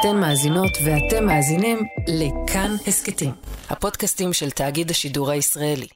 אתן 0.00 0.20
מאזינות 0.20 0.78
ואתם 0.84 1.26
מאזינים 1.26 1.78
לכאן 2.08 2.70
הסכתים, 2.86 3.30
הפודקאסטים 3.70 4.32
של 4.32 4.50
תאגיד 4.50 4.90
השידור 4.90 5.30
הישראלי. 5.30 5.86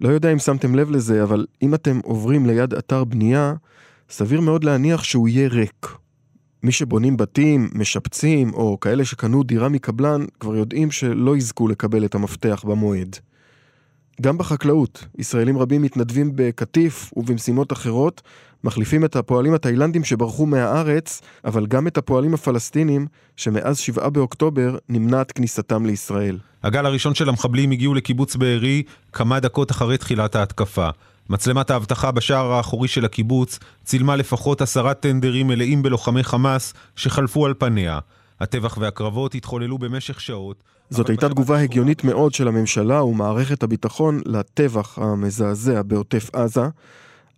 לא 0.00 0.08
יודע 0.08 0.32
אם 0.32 0.38
שמתם 0.38 0.74
לב 0.74 0.90
לזה, 0.90 1.22
אבל 1.22 1.46
אם 1.62 1.74
אתם 1.74 2.00
עוברים 2.04 2.46
ליד 2.46 2.74
אתר 2.74 3.04
בנייה, 3.04 3.54
סביר 4.10 4.40
מאוד 4.40 4.64
להניח 4.64 5.04
שהוא 5.04 5.28
יהיה 5.28 5.48
ריק. 5.48 5.86
מי 6.62 6.72
שבונים 6.72 7.16
בתים, 7.16 7.70
משפצים, 7.74 8.54
או 8.54 8.80
כאלה 8.80 9.04
שקנו 9.04 9.42
דירה 9.42 9.68
מקבלן, 9.68 10.24
כבר 10.40 10.56
יודעים 10.56 10.90
שלא 10.90 11.36
יזכו 11.36 11.68
לקבל 11.68 12.04
את 12.04 12.14
המפתח 12.14 12.64
במועד. 12.66 13.16
גם 14.22 14.38
בחקלאות, 14.38 15.04
ישראלים 15.18 15.58
רבים 15.58 15.82
מתנדבים 15.82 16.32
בקטיף 16.34 17.12
ובמשימות 17.16 17.72
אחרות, 17.72 18.22
מחליפים 18.64 19.04
את 19.04 19.16
הפועלים 19.16 19.54
התאילנדים 19.54 20.04
שברחו 20.04 20.46
מהארץ, 20.46 21.22
אבל 21.44 21.66
גם 21.66 21.86
את 21.86 21.98
הפועלים 21.98 22.34
הפלסטינים, 22.34 23.06
שמאז 23.36 23.78
7 23.78 24.08
באוקטובר 24.08 24.76
נמנעת 24.88 25.32
כניסתם 25.32 25.86
לישראל. 25.86 26.38
הגל 26.62 26.86
הראשון 26.86 27.14
של 27.14 27.28
המחבלים 27.28 27.70
הגיעו 27.70 27.94
לקיבוץ 27.94 28.36
בארי 28.36 28.82
כמה 29.12 29.40
דקות 29.40 29.70
אחרי 29.70 29.98
תחילת 29.98 30.36
ההתקפה. 30.36 30.88
מצלמת 31.30 31.70
האבטחה 31.70 32.10
בשער 32.10 32.52
האחורי 32.52 32.88
של 32.88 33.04
הקיבוץ 33.04 33.58
צילמה 33.84 34.16
לפחות 34.16 34.60
עשרה 34.60 34.94
טנדרים 34.94 35.46
מלאים 35.46 35.82
בלוחמי 35.82 36.24
חמאס 36.24 36.74
שחלפו 36.96 37.46
על 37.46 37.54
פניה. 37.58 37.98
הטבח 38.40 38.78
והקרבות 38.80 39.34
התחוללו 39.34 39.78
במשך 39.78 40.20
שעות. 40.20 40.62
זאת 40.90 41.08
הייתה 41.08 41.28
תגובה 41.28 41.60
הגיונית 41.60 42.04
מאוד 42.04 42.34
של 42.34 42.48
הממשלה 42.48 43.04
ומערכת 43.04 43.62
הביטחון 43.62 44.20
לטבח 44.26 44.98
המזעזע 44.98 45.82
בעוטף 45.82 46.30
עזה, 46.32 46.68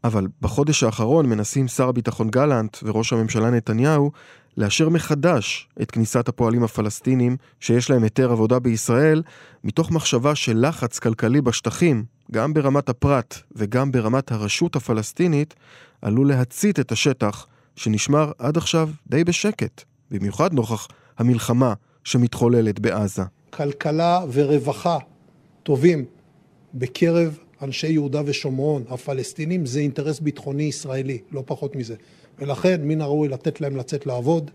אבל 0.04 0.26
בחודש 0.40 0.82
האחרון 0.82 1.26
מנסים 1.26 1.68
שר 1.68 1.88
הביטחון 1.88 2.30
גלנט 2.30 2.76
וראש 2.82 3.12
הממשלה 3.12 3.50
נתניהו 3.50 4.10
לאשר 4.56 4.88
מחדש 4.88 5.68
את 5.82 5.90
כניסת 5.90 6.28
הפועלים 6.28 6.64
הפלסטינים 6.64 7.36
שיש 7.60 7.90
להם 7.90 8.02
היתר 8.02 8.32
עבודה 8.32 8.58
בישראל, 8.58 9.22
מתוך 9.64 9.90
מחשבה 9.90 10.34
של 10.34 10.66
לחץ 10.68 10.98
כלכלי 10.98 11.40
בשטחים, 11.40 12.04
גם 12.32 12.54
ברמת 12.54 12.88
הפרט 12.88 13.38
וגם 13.56 13.92
ברמת 13.92 14.32
הרשות 14.32 14.76
הפלסטינית, 14.76 15.54
עלול 16.02 16.28
להצית 16.28 16.80
את 16.80 16.92
השטח 16.92 17.46
שנשמר 17.76 18.32
עד 18.38 18.56
עכשיו 18.56 18.90
די 19.06 19.24
בשקט, 19.24 19.84
במיוחד 20.10 20.52
נוכח 20.52 20.88
המלחמה 21.18 21.74
שמתחוללת 22.04 22.80
בעזה. 22.80 23.22
כלכלה 23.50 24.24
ורווחה 24.32 24.98
טובים 25.62 26.04
בקרב 26.74 27.38
אנשי 27.62 27.88
יהודה 27.88 28.22
ושומרון, 28.24 28.84
הפלסטינים, 28.88 29.66
זה 29.66 29.80
אינטרס 29.80 30.20
ביטחוני 30.20 30.62
ישראלי, 30.62 31.18
לא 31.32 31.42
פחות 31.46 31.76
מזה. 31.76 31.94
ולכן 32.38 32.80
מן 32.84 33.00
הראוי 33.00 33.28
לתת 33.28 33.60
להם 33.60 33.76
לצאת 33.76 34.06
לעבוד, 34.06 34.50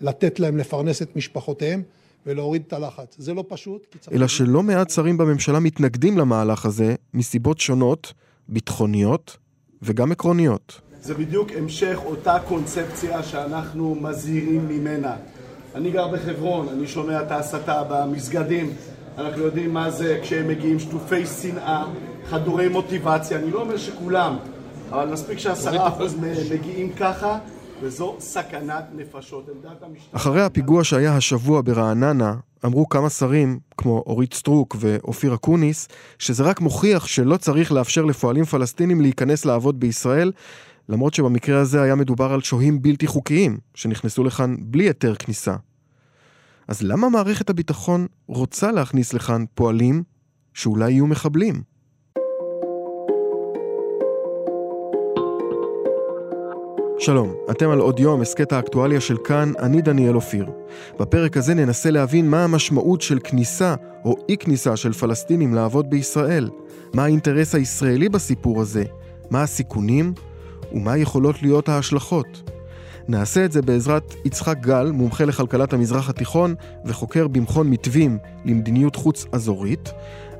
לתת 0.00 0.40
להם 0.40 0.56
לפרנס 0.56 1.02
את 1.02 1.16
משפחותיהם 1.16 1.82
ולהוריד 2.26 2.62
את 2.66 2.72
הלחץ. 2.72 3.16
זה 3.18 3.34
לא 3.34 3.44
פשוט. 3.48 3.96
אלא 4.12 4.28
שלא 4.28 4.62
מעט 4.62 4.90
שרים 4.90 5.18
בממשלה 5.18 5.60
מתנגדים 5.60 6.18
למהלך 6.18 6.66
הזה 6.66 6.94
מסיבות 7.14 7.60
שונות, 7.60 8.12
ביטחוניות 8.48 9.36
וגם 9.82 10.12
עקרוניות. 10.12 10.80
זה 11.02 11.14
בדיוק 11.14 11.48
המשך 11.58 11.98
אותה 12.04 12.38
קונספציה 12.48 13.22
שאנחנו 13.22 13.96
מזהירים 14.00 14.68
ממנה. 14.68 15.16
אני 15.74 15.90
גר 15.90 16.08
בחברון, 16.08 16.68
אני 16.68 16.86
שומע 16.86 17.22
את 17.22 17.30
ההסתה 17.30 17.82
במסגדים, 17.88 18.70
אנחנו 19.18 19.42
יודעים 19.42 19.74
מה 19.74 19.90
זה 19.90 20.18
כשהם 20.22 20.48
מגיעים 20.48 20.78
שטופי 20.78 21.26
שנאה, 21.26 21.84
חדורי 22.30 22.68
מוטיבציה, 22.68 23.38
אני 23.38 23.50
לא 23.50 23.60
אומר 23.60 23.76
שכולם, 23.76 24.36
אבל 24.90 25.06
מספיק 25.12 25.38
שעשרה 25.38 25.88
אחוז 25.88 26.16
מגיעים 26.52 26.92
ככה, 26.92 27.38
וזו 27.82 28.16
סכנת 28.18 28.84
נפשות. 28.96 29.48
אחרי 30.12 30.42
הפיגוע 30.42 30.84
שהיה 30.84 31.16
השבוע 31.16 31.60
ברעננה, 31.64 32.34
אמרו 32.64 32.88
כמה 32.88 33.10
שרים, 33.10 33.58
כמו 33.78 34.02
אורית 34.06 34.34
סטרוק 34.34 34.76
ואופיר 34.80 35.34
אקוניס, 35.34 35.88
שזה 36.18 36.44
רק 36.44 36.60
מוכיח 36.60 37.06
שלא 37.06 37.36
צריך 37.36 37.72
לאפשר 37.72 38.04
לפועלים 38.04 38.44
פלסטינים 38.44 39.00
להיכנס 39.00 39.44
לעבוד 39.44 39.80
בישראל, 39.80 40.32
למרות 40.88 41.14
שבמקרה 41.14 41.60
הזה 41.60 41.82
היה 41.82 41.94
מדובר 41.94 42.32
על 42.32 42.40
שוהים 42.40 42.82
בלתי 42.82 43.06
חוקיים, 43.06 43.58
שנכנסו 43.74 44.24
לכאן 44.24 44.56
בלי 44.60 44.84
היתר 44.84 45.14
כניסה. 45.14 45.56
אז 46.68 46.82
למה 46.82 47.08
מערכת 47.08 47.50
הביטחון 47.50 48.06
רוצה 48.26 48.72
להכניס 48.72 49.12
לכאן 49.12 49.44
פועלים 49.54 50.02
שאולי 50.54 50.90
יהיו 50.90 51.06
מחבלים? 51.06 51.62
שלום, 56.98 57.34
אתם 57.50 57.70
על 57.70 57.78
עוד 57.78 58.00
יום, 58.00 58.20
הסכת 58.20 58.52
האקטואליה 58.52 59.00
של 59.00 59.16
כאן, 59.24 59.52
אני 59.58 59.82
דניאל 59.82 60.16
אופיר. 60.16 60.50
בפרק 61.00 61.36
הזה 61.36 61.54
ננסה 61.54 61.90
להבין 61.90 62.30
מה 62.30 62.44
המשמעות 62.44 63.00
של 63.00 63.18
כניסה 63.24 63.74
או 64.04 64.16
אי 64.28 64.36
כניסה 64.36 64.76
של 64.76 64.92
פלסטינים 64.92 65.54
לעבוד 65.54 65.90
בישראל, 65.90 66.50
מה 66.94 67.04
האינטרס 67.04 67.54
הישראלי 67.54 68.08
בסיפור 68.08 68.60
הזה, 68.60 68.84
מה 69.30 69.42
הסיכונים 69.42 70.14
ומה 70.74 70.96
יכולות 70.96 71.42
להיות 71.42 71.68
ההשלכות. 71.68 72.50
נעשה 73.08 73.44
את 73.44 73.52
זה 73.52 73.62
בעזרת 73.62 74.14
יצחק 74.24 74.58
גל, 74.60 74.90
מומחה 74.90 75.24
לכלכלת 75.24 75.72
המזרח 75.72 76.08
התיכון 76.08 76.54
וחוקר 76.84 77.28
במכון 77.28 77.70
מתווים 77.70 78.18
למדיניות 78.44 78.96
חוץ 78.96 79.26
אזורית, 79.32 79.92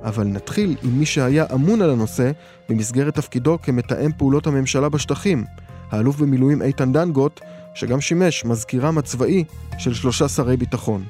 אבל 0.02 0.24
נתחיל 0.24 0.76
עם 0.82 0.98
מי 0.98 1.06
שהיה 1.06 1.44
אמון 1.54 1.82
על 1.82 1.90
הנושא 1.90 2.30
במסגרת 2.68 3.14
תפקידו 3.14 3.58
כמתאם 3.62 4.10
פעולות 4.16 4.46
הממשלה 4.46 4.88
בשטחים, 4.88 5.44
האלוף 5.90 6.16
במילואים 6.16 6.62
איתן 6.62 6.92
דנגוט, 6.92 7.40
שגם 7.74 8.00
שימש 8.00 8.44
מזכירם 8.44 8.98
הצבאי 8.98 9.44
של 9.78 9.94
שלושה 9.94 10.28
שרי 10.28 10.56
ביטחון. 10.56 11.04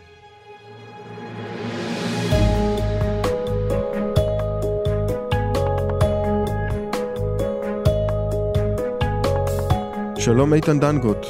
שלום 10.24 10.54
איתן 10.54 10.80
דנגוט. 10.80 11.26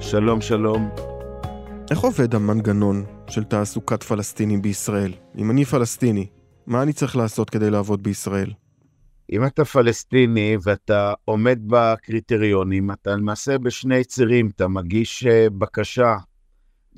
שלום, 0.00 0.40
שלום. 0.40 0.88
איך 1.90 1.98
עובד 1.98 2.34
המנגנון 2.34 3.04
של 3.30 3.44
תעסוקת 3.44 4.02
פלסטינים 4.02 4.62
בישראל? 4.62 5.12
אם 5.38 5.50
אני 5.50 5.64
פלסטיני, 5.64 6.26
מה 6.66 6.82
אני 6.82 6.92
צריך 6.92 7.16
לעשות 7.16 7.50
כדי 7.50 7.70
לעבוד 7.70 8.02
בישראל? 8.02 8.52
אם 9.32 9.46
אתה 9.46 9.64
פלסטיני 9.64 10.56
ואתה 10.62 11.12
עומד 11.24 11.58
בקריטריונים, 11.66 12.90
אתה 12.90 13.16
למעשה 13.16 13.58
בשני 13.58 14.04
צירים, 14.04 14.50
אתה 14.56 14.68
מגיש 14.68 15.26
אה, 15.26 15.50
בקשה 15.50 16.16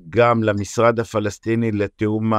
גם 0.09 0.43
למשרד 0.43 1.01
הפלסטיני 1.01 1.73
לתיאום 1.73 2.33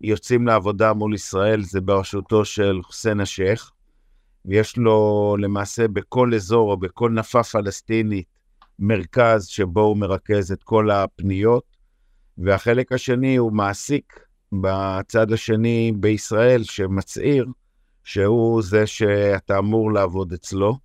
היוצאים 0.00 0.46
לעבודה 0.46 0.92
מול 0.92 1.14
ישראל, 1.14 1.62
זה 1.62 1.80
בראשותו 1.80 2.44
של 2.44 2.80
חוסיין 2.82 3.20
א-שייח, 3.20 3.72
ויש 4.46 4.76
לו 4.76 5.36
למעשה 5.38 5.88
בכל 5.88 6.34
אזור 6.34 6.70
או 6.70 6.76
בכל 6.76 7.10
נפה 7.10 7.42
פלסטינית 7.42 8.26
מרכז 8.78 9.46
שבו 9.46 9.80
הוא 9.80 9.96
מרכז 9.96 10.52
את 10.52 10.62
כל 10.62 10.90
הפניות, 10.90 11.64
והחלק 12.38 12.92
השני 12.92 13.36
הוא 13.36 13.52
מעסיק 13.52 14.20
בצד 14.52 15.32
השני 15.32 15.92
בישראל 15.96 16.62
שמצהיר 16.64 17.46
שהוא 18.04 18.62
זה 18.62 18.86
שאתה 18.86 19.58
אמור 19.58 19.92
לעבוד 19.92 20.32
אצלו, 20.32 20.78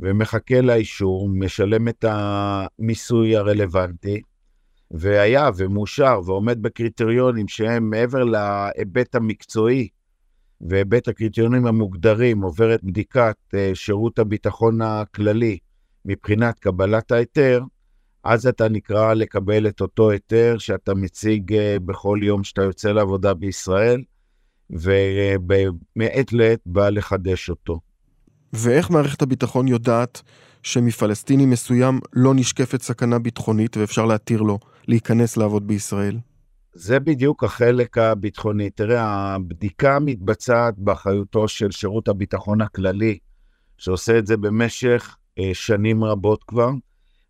ומחכה 0.00 0.60
לאישור, 0.60 1.28
משלם 1.28 1.88
את 1.88 2.04
המיסוי 2.08 3.36
הרלוונטי, 3.36 4.20
והיה 4.90 5.50
ומאושר 5.56 6.20
ועומד 6.26 6.62
בקריטריונים 6.62 7.48
שהם 7.48 7.90
מעבר 7.90 8.24
להיבט 8.24 9.14
המקצועי 9.14 9.88
והיבט 10.62 11.08
הקריטריונים 11.08 11.66
המוגדרים, 11.66 12.42
עובר 12.42 12.74
את 12.74 12.84
בדיקת 12.84 13.36
אה, 13.54 13.70
שירות 13.74 14.18
הביטחון 14.18 14.82
הכללי 14.82 15.58
מבחינת 16.04 16.58
קבלת 16.58 17.12
ההיתר, 17.12 17.62
אז 18.24 18.46
אתה 18.46 18.68
נקרא 18.68 19.14
לקבל 19.14 19.68
את 19.68 19.80
אותו 19.80 20.10
היתר 20.10 20.56
שאתה 20.58 20.94
מציג 20.94 21.52
אה, 21.52 21.76
בכל 21.84 22.18
יום 22.22 22.44
שאתה 22.44 22.62
יוצא 22.62 22.92
לעבודה 22.92 23.34
בישראל, 23.34 24.02
ומעת 24.70 26.32
לעת 26.32 26.60
בא 26.66 26.88
לחדש 26.88 27.50
אותו. 27.50 27.80
ואיך 28.52 28.90
מערכת 28.90 29.22
הביטחון 29.22 29.68
יודעת 29.68 30.22
שמפלסטיני 30.62 31.46
מסוים 31.46 32.00
לא 32.12 32.34
נשקפת 32.34 32.82
סכנה 32.82 33.18
ביטחונית 33.18 33.76
ואפשר 33.76 34.06
להתיר 34.06 34.42
לו 34.42 34.58
להיכנס 34.88 35.36
לעבוד 35.36 35.66
בישראל? 35.66 36.18
זה 36.74 37.00
בדיוק 37.00 37.44
החלק 37.44 37.98
הביטחוני. 37.98 38.70
תראה, 38.70 39.34
הבדיקה 39.34 39.98
מתבצעת 40.00 40.74
באחריותו 40.78 41.48
של 41.48 41.70
שירות 41.70 42.08
הביטחון 42.08 42.60
הכללי, 42.60 43.18
שעושה 43.78 44.18
את 44.18 44.26
זה 44.26 44.36
במשך 44.36 45.16
אה, 45.38 45.50
שנים 45.52 46.04
רבות 46.04 46.44
כבר, 46.44 46.70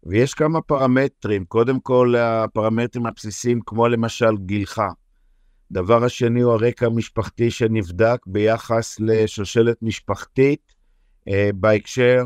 ויש 0.05 0.35
כמה 0.35 0.61
פרמטרים. 0.61 1.45
קודם 1.45 1.81
כל, 1.81 2.15
הפרמטרים 2.19 3.07
הבסיסיים, 3.07 3.61
כמו 3.67 3.89
למשל 3.89 4.37
גילך. 4.37 4.83
דבר 5.71 6.05
השני 6.05 6.41
הוא 6.41 6.53
הרקע 6.53 6.87
המשפחתי 6.87 7.51
שנבדק 7.51 8.19
ביחס 8.27 9.01
לשושלת 9.01 9.77
משפחתית 9.83 10.75
אה, 11.29 11.51
בהקשר 11.55 12.25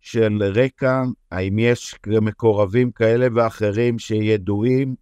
של 0.00 0.42
רקע, 0.54 1.02
האם 1.30 1.58
יש 1.58 1.94
מקורבים 2.06 2.90
כאלה 2.90 3.26
ואחרים 3.34 3.98
שידועים 3.98 4.94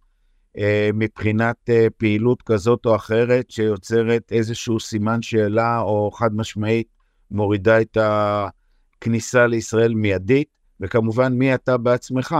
מבחינת 0.93 1.55
אה, 1.69 1.87
פעילות 1.97 2.41
כזאת 2.41 2.85
או 2.85 2.95
אחרת 2.95 3.51
שיוצרת 3.51 4.31
איזשהו 4.31 4.79
סימן 4.79 5.21
שאלה 5.21 5.79
או 5.79 6.11
חד 6.11 6.35
משמעית 6.35 6.87
מורידה 7.31 7.81
את 7.81 7.97
הכניסה 8.01 9.47
לישראל 9.47 9.93
מיידית, 9.93 10.47
וכמובן 10.79 11.33
מי 11.33 11.55
אתה 11.55 11.77
בעצמך, 11.77 12.35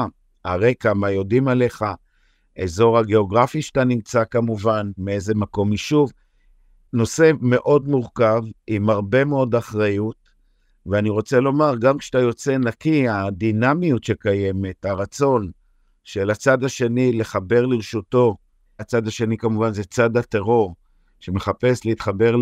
הרקע, 0.46 0.94
מה 0.94 1.12
יודעים 1.12 1.48
עליך, 1.48 1.86
אזור 2.64 2.98
הגיאוגרפי 2.98 3.62
שאתה 3.62 3.84
נמצא 3.84 4.24
כמובן, 4.32 4.92
מאיזה 4.98 5.36
מקום 5.36 5.72
יישוב. 5.72 6.12
נושא 6.94 7.32
מאוד 7.42 7.88
מורכב, 7.88 8.44
עם 8.68 8.90
הרבה 8.90 9.26
מאוד 9.26 9.56
אחריות, 9.56 10.16
ואני 10.86 11.10
רוצה 11.10 11.40
לומר, 11.40 11.76
גם 11.80 11.98
כשאתה 11.98 12.20
יוצא 12.20 12.58
נקי, 12.58 13.10
הדינמיות 13.10 14.04
שקיימת, 14.04 14.86
הרצון 14.86 15.52
של 16.08 16.30
הצד 16.30 16.64
השני 16.64 17.12
לחבר 17.12 17.66
לרשותו, 17.66 18.38
הצד 18.80 19.08
השני 19.08 19.38
כמובן 19.38 19.74
זה 19.74 19.84
צד 19.84 20.18
הטרור, 20.18 20.76
שמחפש 21.20 21.86
להתחבר 21.86 22.36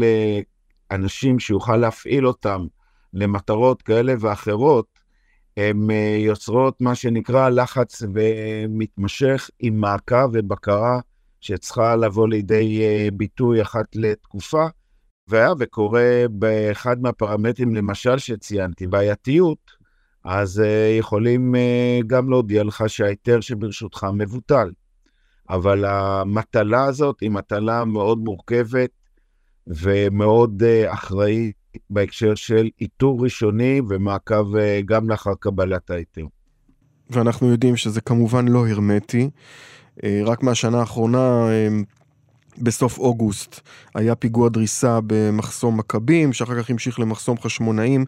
לאנשים 0.91 1.39
שיוכל 1.39 1.77
להפעיל 1.77 2.27
אותם 2.27 2.65
למטרות 3.13 3.81
כאלה 3.81 4.13
ואחרות, 4.19 4.85
הן 5.57 5.91
אה, 5.91 6.17
יוצרות 6.19 6.81
מה 6.81 6.95
שנקרא 6.95 7.49
לחץ 7.49 8.03
ומתמשך 8.13 9.49
עם 9.59 9.81
מעקב 9.81 10.29
ובקרה 10.33 10.99
שצריכה 11.41 11.95
לבוא 11.95 12.27
לידי 12.27 12.81
אה, 12.81 13.07
ביטוי 13.13 13.61
אחת 13.61 13.95
לתקופה. 13.95 14.65
והיה 15.27 15.53
וקורה 15.59 16.25
באחד 16.29 17.01
מהפרמטרים, 17.01 17.75
למשל 17.75 18.17
שציינתי, 18.17 18.87
בעייתיות, 18.87 19.71
אז 20.25 20.59
uh, 20.59 20.99
יכולים 20.99 21.55
uh, 21.55 22.07
גם 22.07 22.29
להודיע 22.29 22.63
לך 22.63 22.83
שההיתר 22.87 23.41
שברשותך 23.41 24.07
מבוטל. 24.13 24.71
אבל 25.49 25.85
המטלה 25.85 26.85
הזאת 26.85 27.19
היא 27.19 27.31
מטלה 27.31 27.85
מאוד 27.85 28.17
מורכבת 28.17 28.89
ומאוד 29.67 30.63
uh, 30.63 30.93
אחראית 30.93 31.55
בהקשר 31.89 32.35
של 32.35 32.69
איתור 32.81 33.23
ראשוני 33.23 33.81
ומעקב 33.89 34.55
uh, 34.55 34.85
גם 34.85 35.09
לאחר 35.09 35.33
קבלת 35.39 35.89
ההיתר. 35.89 36.25
ואנחנו 37.09 37.51
יודעים 37.51 37.75
שזה 37.75 38.01
כמובן 38.01 38.47
לא 38.47 38.67
הרמטי. 38.67 39.29
רק 40.25 40.43
מהשנה 40.43 40.79
האחרונה 40.79 41.47
בסוף 42.57 42.97
אוגוסט 42.97 43.61
היה 43.95 44.15
פיגוע 44.15 44.49
דריסה 44.49 44.99
במחסום 45.07 45.77
מכבים, 45.77 46.33
שאחר 46.33 46.63
כך 46.63 46.69
המשיך 46.69 46.99
למחסום 46.99 47.37
חשמונאים. 47.39 48.05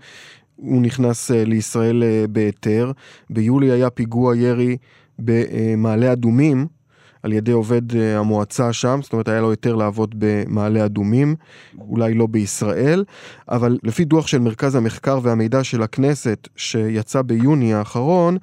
הוא 0.57 0.81
נכנס 0.81 1.31
אה, 1.31 1.43
לישראל 1.45 2.03
אה, 2.03 2.25
בהיתר. 2.29 2.91
ביולי 3.29 3.71
היה 3.71 3.89
פיגוע 3.89 4.37
ירי 4.37 4.77
במעלה 5.19 6.11
אדומים 6.11 6.67
על 7.23 7.33
ידי 7.33 7.51
עובד 7.51 7.95
אה, 7.95 8.19
המועצה 8.19 8.73
שם, 8.73 8.99
זאת 9.03 9.13
אומרת 9.13 9.27
היה 9.27 9.41
לו 9.41 9.49
היתר 9.49 9.75
לעבוד 9.75 10.15
במעלה 10.17 10.85
אדומים, 10.85 11.35
אולי 11.79 12.13
לא 12.13 12.27
בישראל, 12.27 13.03
אבל 13.49 13.77
לפי 13.83 14.05
דוח 14.05 14.27
של 14.27 14.39
מרכז 14.39 14.75
המחקר 14.75 15.19
והמידע 15.23 15.63
של 15.63 15.83
הכנסת 15.83 16.47
שיצא 16.55 17.21
ביוני 17.21 17.73
האחרון, 17.73 18.37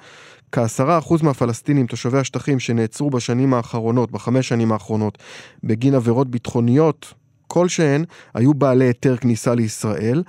כעשרה 0.53 0.99
אחוז 0.99 1.23
מהפלסטינים 1.23 1.87
תושבי 1.87 2.19
השטחים 2.19 2.61
שנעצרו 2.61 3.11
בשנים 3.11 3.55
האחרונות, 3.55 4.11
בחמש 4.11 4.49
שנים 4.49 4.73
האחרונות, 4.73 5.19
בגין 5.65 5.95
עבירות 5.95 6.31
ביטחוניות 6.31 7.15
כלשהן, 7.47 8.05
היו 8.35 8.55
בעלי 8.55 8.85
היתר 8.85 9.17
כניסה 9.17 9.55
לישראל, 9.55 10.23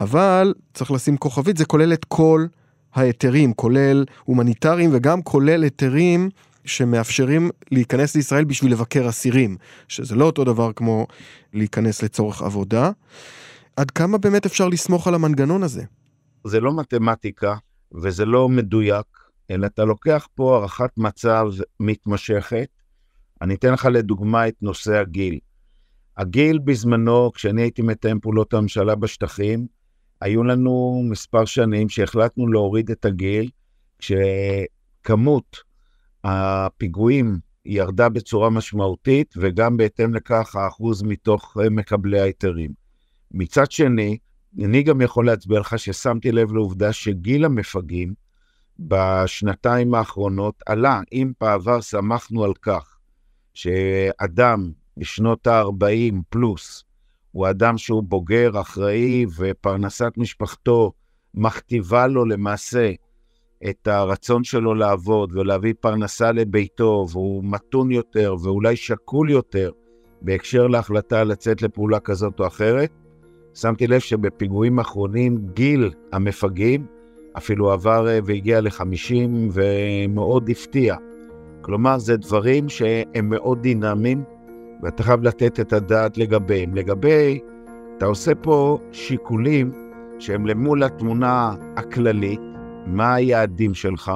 אבל 0.00 0.54
צריך 0.74 0.90
לשים 0.90 1.16
כוכבית, 1.16 1.56
זה 1.56 1.64
כולל 1.64 1.92
את 1.92 2.04
כל 2.04 2.46
ההיתרים, 2.94 3.52
כולל 3.52 4.04
הומניטריים 4.24 4.90
וגם 4.92 5.22
כולל 5.22 5.62
היתרים 5.62 6.28
שמאפשרים 6.64 7.50
להיכנס 7.70 8.16
לישראל 8.16 8.44
בשביל 8.44 8.72
לבקר 8.72 9.08
אסירים, 9.08 9.56
שזה 9.88 10.14
לא 10.14 10.24
אותו 10.24 10.44
דבר 10.44 10.72
כמו 10.72 11.06
להיכנס 11.52 12.02
לצורך 12.02 12.42
עבודה. 12.42 12.90
עד 13.76 13.90
כמה 13.90 14.18
באמת 14.18 14.46
אפשר 14.46 14.68
לסמוך 14.68 15.08
על 15.08 15.14
המנגנון 15.14 15.62
הזה? 15.62 15.82
זה 16.44 16.60
לא 16.60 16.76
מתמטיקה 16.76 17.56
וזה 17.94 18.24
לא 18.24 18.48
מדויק. 18.48 19.06
אלא 19.50 19.66
אתה 19.66 19.84
לוקח 19.84 20.28
פה 20.34 20.56
הערכת 20.56 20.90
מצב 20.96 21.46
מתמשכת. 21.80 22.68
אני 23.42 23.54
אתן 23.54 23.72
לך 23.72 23.88
לדוגמה 23.92 24.48
את 24.48 24.54
נושא 24.62 24.96
הגיל. 24.96 25.38
הגיל 26.16 26.58
בזמנו, 26.58 27.32
כשאני 27.32 27.62
הייתי 27.62 27.82
מתאם 27.82 28.20
פעולות 28.20 28.54
הממשלה 28.54 28.94
בשטחים, 28.94 29.66
היו 30.20 30.44
לנו 30.44 31.02
מספר 31.10 31.44
שנים 31.44 31.88
שהחלטנו 31.88 32.48
להוריד 32.48 32.90
את 32.90 33.04
הגיל, 33.04 33.50
כשכמות 33.98 35.56
הפיגועים 36.24 37.38
ירדה 37.64 38.08
בצורה 38.08 38.50
משמעותית, 38.50 39.34
וגם 39.36 39.76
בהתאם 39.76 40.14
לכך 40.14 40.56
האחוז 40.56 41.02
מתוך 41.02 41.56
מקבלי 41.70 42.20
ההיתרים. 42.20 42.70
מצד 43.30 43.70
שני, 43.70 44.18
אני 44.64 44.82
גם 44.82 45.00
יכול 45.00 45.26
להצביע 45.26 45.60
לך 45.60 45.78
ששמתי 45.78 46.32
לב 46.32 46.52
לעובדה 46.52 46.92
שגיל 46.92 47.44
המפגעים 47.44 48.14
בשנתיים 48.78 49.94
האחרונות 49.94 50.62
עלה. 50.66 51.00
אם 51.12 51.32
בעבר 51.40 51.80
שמחנו 51.80 52.44
על 52.44 52.52
כך 52.62 52.98
שאדם 53.54 54.72
בשנות 54.96 55.46
ה-40 55.46 56.14
פלוס 56.28 56.84
הוא 57.32 57.50
אדם 57.50 57.78
שהוא 57.78 58.02
בוגר, 58.02 58.60
אחראי, 58.60 59.26
ופרנסת 59.36 60.12
משפחתו 60.16 60.92
מכתיבה 61.34 62.06
לו 62.06 62.24
למעשה 62.24 62.92
את 63.70 63.88
הרצון 63.88 64.44
שלו 64.44 64.74
לעבוד 64.74 65.36
ולהביא 65.36 65.74
פרנסה 65.80 66.32
לביתו, 66.32 67.06
והוא 67.12 67.44
מתון 67.44 67.90
יותר 67.90 68.34
ואולי 68.42 68.76
שקול 68.76 69.30
יותר 69.30 69.70
בהקשר 70.22 70.66
להחלטה 70.66 71.24
לצאת 71.24 71.62
לפעולה 71.62 72.00
כזאת 72.00 72.40
או 72.40 72.46
אחרת. 72.46 72.90
שמתי 73.54 73.86
לב 73.86 73.98
שבפיגועים 74.00 74.78
האחרונים 74.78 75.38
גיל 75.54 75.90
המפגעים 76.12 76.86
אפילו 77.36 77.72
עבר 77.72 78.08
אה, 78.08 78.18
והגיע 78.24 78.60
ל-50 78.60 79.12
ומאוד 79.52 80.50
הפתיע. 80.50 80.96
כלומר, 81.60 81.98
זה 81.98 82.16
דברים 82.16 82.68
שהם 82.68 83.28
מאוד 83.28 83.62
דינמיים, 83.62 84.24
ואתה 84.82 85.02
חייב 85.02 85.22
לתת 85.22 85.60
את 85.60 85.72
הדעת 85.72 86.18
לגביהם. 86.18 86.74
לגבי, 86.74 87.40
אתה 87.96 88.06
עושה 88.06 88.34
פה 88.34 88.78
שיקולים 88.92 89.72
שהם 90.18 90.46
למול 90.46 90.82
התמונה 90.82 91.54
הכללית, 91.76 92.40
מה 92.86 93.14
היעדים 93.14 93.74
שלך, 93.74 94.12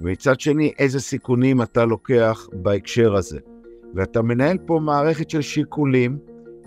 ומצד 0.00 0.40
שני, 0.40 0.72
איזה 0.78 1.00
סיכונים 1.00 1.62
אתה 1.62 1.84
לוקח 1.84 2.46
בהקשר 2.52 3.14
הזה. 3.14 3.38
ואתה 3.94 4.22
מנהל 4.22 4.58
פה 4.66 4.80
מערכת 4.82 5.30
של 5.30 5.40
שיקולים, 5.40 6.18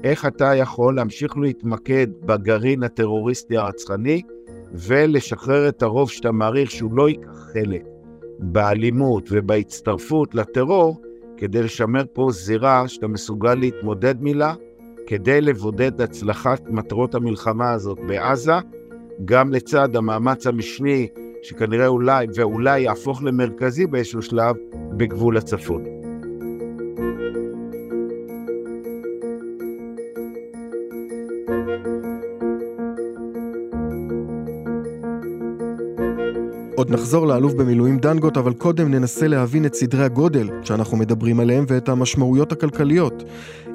איך 0.04 0.25
אתה 0.25 0.56
יכול 0.56 0.96
להמשיך 0.96 1.38
להתמקד 1.38 2.08
בגרעין 2.25 2.84
הטרוריסטי 2.84 3.58
הרצחני, 3.58 4.22
ולשחרר 4.74 5.70
את 5.70 5.84
הרוב 5.84 6.10
שאתה 6.10 6.32
מעריך 6.32 6.72
שהוא 6.72 6.98
לא 6.98 7.10
ייקח 7.10 7.50
חלק 7.54 7.84
באלימות 8.40 9.30
ובהצטרפות 9.32 10.36
לטרור, 10.36 11.01
כדי 11.41 11.63
לשמר 11.63 12.03
פה 12.13 12.27
זירה 12.31 12.88
שאתה 12.88 13.07
מסוגל 13.07 13.53
להתמודד 13.53 14.21
מילה, 14.21 14.53
כדי 15.07 15.41
לבודד 15.41 16.01
הצלחת 16.01 16.62
מטרות 16.69 17.15
המלחמה 17.15 17.71
הזאת 17.71 17.98
בעזה, 18.07 18.53
גם 19.25 19.51
לצד 19.53 19.95
המאמץ 19.95 20.48
המשני 20.48 21.07
שכנראה 21.43 21.88
אולי 21.88 22.27
ואולי 22.36 22.79
יהפוך 22.81 23.24
למרכזי 23.24 23.88
באיזשהו 23.88 24.21
שלב 24.21 24.55
בגבול 24.98 25.38
הצפון. 25.38 26.00
עוד 36.82 36.92
נחזור 36.92 37.28
לאלוף 37.28 37.54
במילואים 37.54 37.98
דנגוט, 38.00 38.38
אבל 38.38 38.54
קודם 38.54 38.92
ננסה 38.92 39.28
להבין 39.28 39.66
את 39.66 39.74
סדרי 39.74 40.04
הגודל 40.04 40.50
שאנחנו 40.64 40.98
מדברים 40.98 41.40
עליהם 41.40 41.66
ואת 41.68 41.90
המשמעויות 41.90 42.52
הכלכליות. 42.52 43.24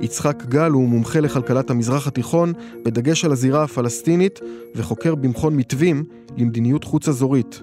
יצחק 0.01 0.45
גל 0.49 0.71
הוא 0.71 0.89
מומחה 0.89 1.21
לכלכלת 1.21 1.71
המזרח 1.71 2.07
התיכון, 2.07 2.53
בדגש 2.85 3.25
על 3.25 3.33
הזירה 3.33 3.63
הפלסטינית, 3.63 4.41
וחוקר 4.75 5.15
במכון 5.15 5.57
מתווים 5.57 6.05
למדיניות 6.37 6.85
חוץ 6.85 7.09
אזורית. 7.09 7.63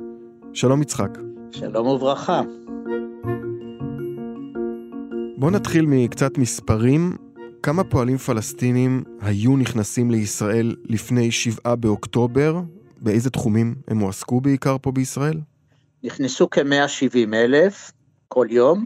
שלום 0.53 0.81
יצחק. 0.81 1.17
שלום 1.51 1.87
וברכה. 1.87 2.41
בוא 5.37 5.51
נתחיל 5.51 5.85
מקצת 5.85 6.37
מספרים. 6.37 7.15
כמה 7.63 7.83
פועלים 7.83 8.17
פלסטינים 8.17 9.03
היו 9.21 9.57
נכנסים 9.57 10.11
לישראל 10.11 10.75
לפני 10.85 11.31
שבעה 11.31 11.75
באוקטובר, 11.75 12.61
באיזה 13.03 13.29
תחומים 13.29 13.75
הם 13.87 13.99
הועסקו 13.99 14.41
בעיקר 14.41 14.77
פה 14.81 14.91
בישראל? 14.91 15.39
נכנסו 16.03 16.49
כ-170 16.49 17.35
אלף 17.35 17.91
כל 18.27 18.47
יום. 18.49 18.85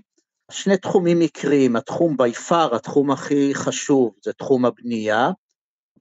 שני 0.51 0.77
תחומים 0.77 1.19
עיקריים, 1.19 1.75
התחום 1.75 2.17
בי 2.17 2.33
פאר, 2.33 2.75
התחום 2.75 3.12
הכי 3.12 3.55
חשוב, 3.55 4.13
זה 4.24 4.33
תחום 4.33 4.65
הבנייה. 4.65 5.31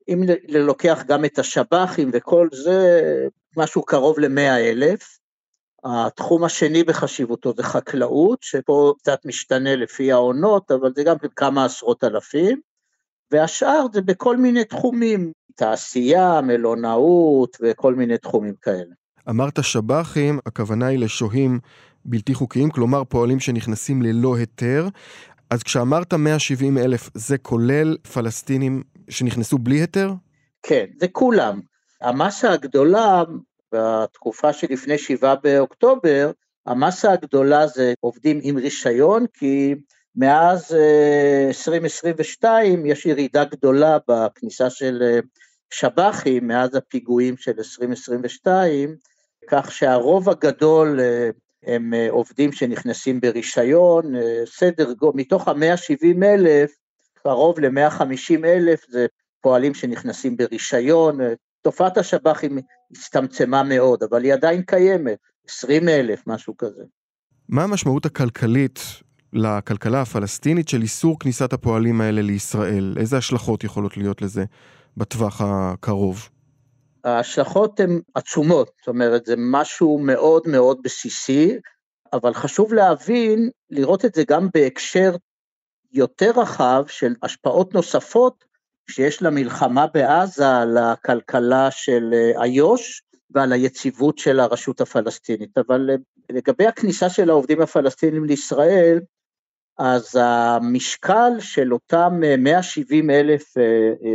אם 0.08 0.22
לוקח 0.48 1.02
גם 1.08 1.24
את 1.24 1.38
השב"חים 1.38 2.10
וכל 2.12 2.48
זה, 2.52 3.00
משהו 3.56 3.82
קרוב 3.82 4.18
ל-100 4.18 4.40
אלף. 4.40 5.18
התחום 5.84 6.44
השני 6.44 6.84
בחשיבותו 6.84 7.52
זה 7.56 7.62
חקלאות, 7.62 8.38
שפה 8.42 8.94
קצת 8.98 9.18
משתנה 9.24 9.76
לפי 9.76 10.12
העונות, 10.12 10.70
אבל 10.70 10.92
זה 10.96 11.04
גם 11.04 11.16
כמה 11.36 11.64
עשרות 11.64 12.04
אלפים, 12.04 12.60
והשאר 13.30 13.86
זה 13.92 14.00
בכל 14.00 14.36
מיני 14.36 14.64
תחומים, 14.64 15.32
תעשייה, 15.56 16.40
מלונאות 16.40 17.56
וכל 17.62 17.94
מיני 17.94 18.18
תחומים 18.18 18.54
כאלה. 18.62 18.94
אמרת 19.30 19.64
שב"חים, 19.64 20.38
הכוונה 20.46 20.86
היא 20.86 20.98
לשוהים 20.98 21.58
בלתי 22.04 22.34
חוקיים, 22.34 22.70
כלומר 22.70 23.04
פועלים 23.04 23.40
שנכנסים 23.40 24.02
ללא 24.02 24.36
היתר. 24.36 24.88
אז 25.50 25.62
כשאמרת 25.62 26.14
170 26.14 26.78
אלף, 26.78 27.10
זה 27.14 27.38
כולל 27.38 27.96
פלסטינים 28.12 28.82
שנכנסו 29.08 29.58
בלי 29.58 29.76
היתר? 29.76 30.12
כן, 30.62 30.84
זה 30.96 31.08
כולם. 31.08 31.60
המסה 32.00 32.52
הגדולה 32.52 33.22
בתקופה 33.72 34.52
שלפני 34.52 34.98
7 34.98 35.34
באוקטובר, 35.34 36.30
המסה 36.66 37.12
הגדולה 37.12 37.66
זה 37.66 37.94
עובדים 38.00 38.40
עם 38.42 38.56
רישיון, 38.56 39.26
כי 39.32 39.74
מאז 40.16 40.76
2022 41.48 42.86
אה, 42.86 42.90
יש 42.90 43.06
ירידה 43.06 43.44
גדולה 43.44 43.98
בכניסה 44.08 44.70
של 44.70 45.02
אה, 45.02 45.18
שב"חים, 45.70 46.46
מאז 46.46 46.74
הפיגועים 46.74 47.36
של 47.36 47.52
2022, 47.58 48.96
כך 49.48 49.72
שהרוב 49.72 50.28
הגדול 50.28 51.00
אה, 51.00 51.30
הם 51.66 51.92
עובדים 52.10 52.52
שנכנסים 52.52 53.20
ברישיון, 53.20 54.14
סדר 54.46 54.92
גודל, 54.92 55.18
מתוך 55.18 55.48
ה-170 55.48 56.24
אלף, 56.24 56.70
קרוב 57.14 57.60
ל-150 57.60 58.44
אלף 58.44 58.84
זה 58.88 59.06
פועלים 59.40 59.74
שנכנסים 59.74 60.36
ברישיון, 60.36 61.18
תופעת 61.62 61.98
השב"חים 61.98 62.58
הצטמצמה 62.90 63.62
מאוד, 63.62 64.02
אבל 64.02 64.24
היא 64.24 64.32
עדיין 64.32 64.62
קיימת, 64.62 65.18
20 65.48 65.88
אלף, 65.88 66.22
משהו 66.26 66.56
כזה. 66.56 66.82
מה 67.48 67.64
המשמעות 67.64 68.06
הכלכלית 68.06 68.80
לכלכלה 69.32 70.00
הפלסטינית 70.02 70.68
של 70.68 70.82
איסור 70.82 71.18
כניסת 71.20 71.52
הפועלים 71.52 72.00
האלה 72.00 72.22
לישראל? 72.22 72.94
איזה 72.98 73.16
השלכות 73.16 73.64
יכולות 73.64 73.96
להיות 73.96 74.22
לזה 74.22 74.44
בטווח 74.96 75.40
הקרוב? 75.44 76.28
ההשלכות 77.04 77.80
הן 77.80 78.00
עצומות, 78.14 78.70
זאת 78.78 78.88
אומרת, 78.88 79.26
זה 79.26 79.34
משהו 79.38 79.98
מאוד 79.98 80.42
מאוד 80.46 80.78
בסיסי, 80.82 81.56
אבל 82.12 82.34
חשוב 82.34 82.74
להבין, 82.74 83.50
לראות 83.70 84.04
את 84.04 84.14
זה 84.14 84.24
גם 84.28 84.48
בהקשר 84.54 85.16
יותר 85.92 86.30
רחב 86.36 86.84
של 86.88 87.14
השפעות 87.22 87.74
נוספות 87.74 88.44
שיש 88.90 89.22
למלחמה 89.22 89.86
בעזה 89.86 90.56
על 90.56 90.78
הכלכלה 90.78 91.70
של 91.70 92.10
אה, 92.14 92.44
איו"ש 92.44 93.02
ועל 93.30 93.52
היציבות 93.52 94.18
של 94.18 94.40
הרשות 94.40 94.80
הפלסטינית. 94.80 95.58
אבל 95.58 95.90
אה, 95.90 95.96
לגבי 96.30 96.66
הכניסה 96.66 97.10
של 97.10 97.30
העובדים 97.30 97.62
הפלסטינים 97.62 98.24
לישראל, 98.24 99.00
אז 99.78 100.16
המשקל 100.20 101.30
של 101.38 101.72
אותם 101.72 102.20
170 102.38 103.10
אה, 103.10 103.20
אלף 103.20 103.54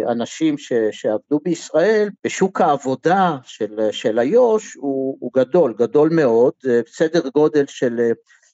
אנשים 0.07 0.57
ש, 0.57 0.73
שעבדו 0.91 1.39
בישראל 1.43 2.09
בשוק 2.23 2.61
העבודה 2.61 3.37
של, 3.43 3.91
של 3.91 4.19
איו"ש 4.19 4.75
הוא, 4.75 5.17
הוא 5.19 5.31
גדול, 5.33 5.73
גדול 5.77 6.09
מאוד, 6.09 6.53
סדר 6.87 7.29
גודל 7.29 7.65
של 7.67 8.11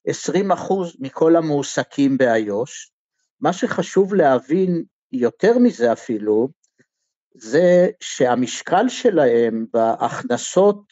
20 0.07 0.51
אחוז 0.51 0.95
מכל 0.99 1.35
המועסקים 1.35 2.17
באיו"ש. 2.17 2.91
מה 3.41 3.53
שחשוב 3.53 4.13
להבין 4.15 4.83
יותר 5.11 5.57
מזה 5.57 5.91
אפילו, 5.91 6.49
זה 7.35 7.87
שהמשקל 7.99 8.89
שלהם 8.89 9.65
בהכנסות 9.73 10.83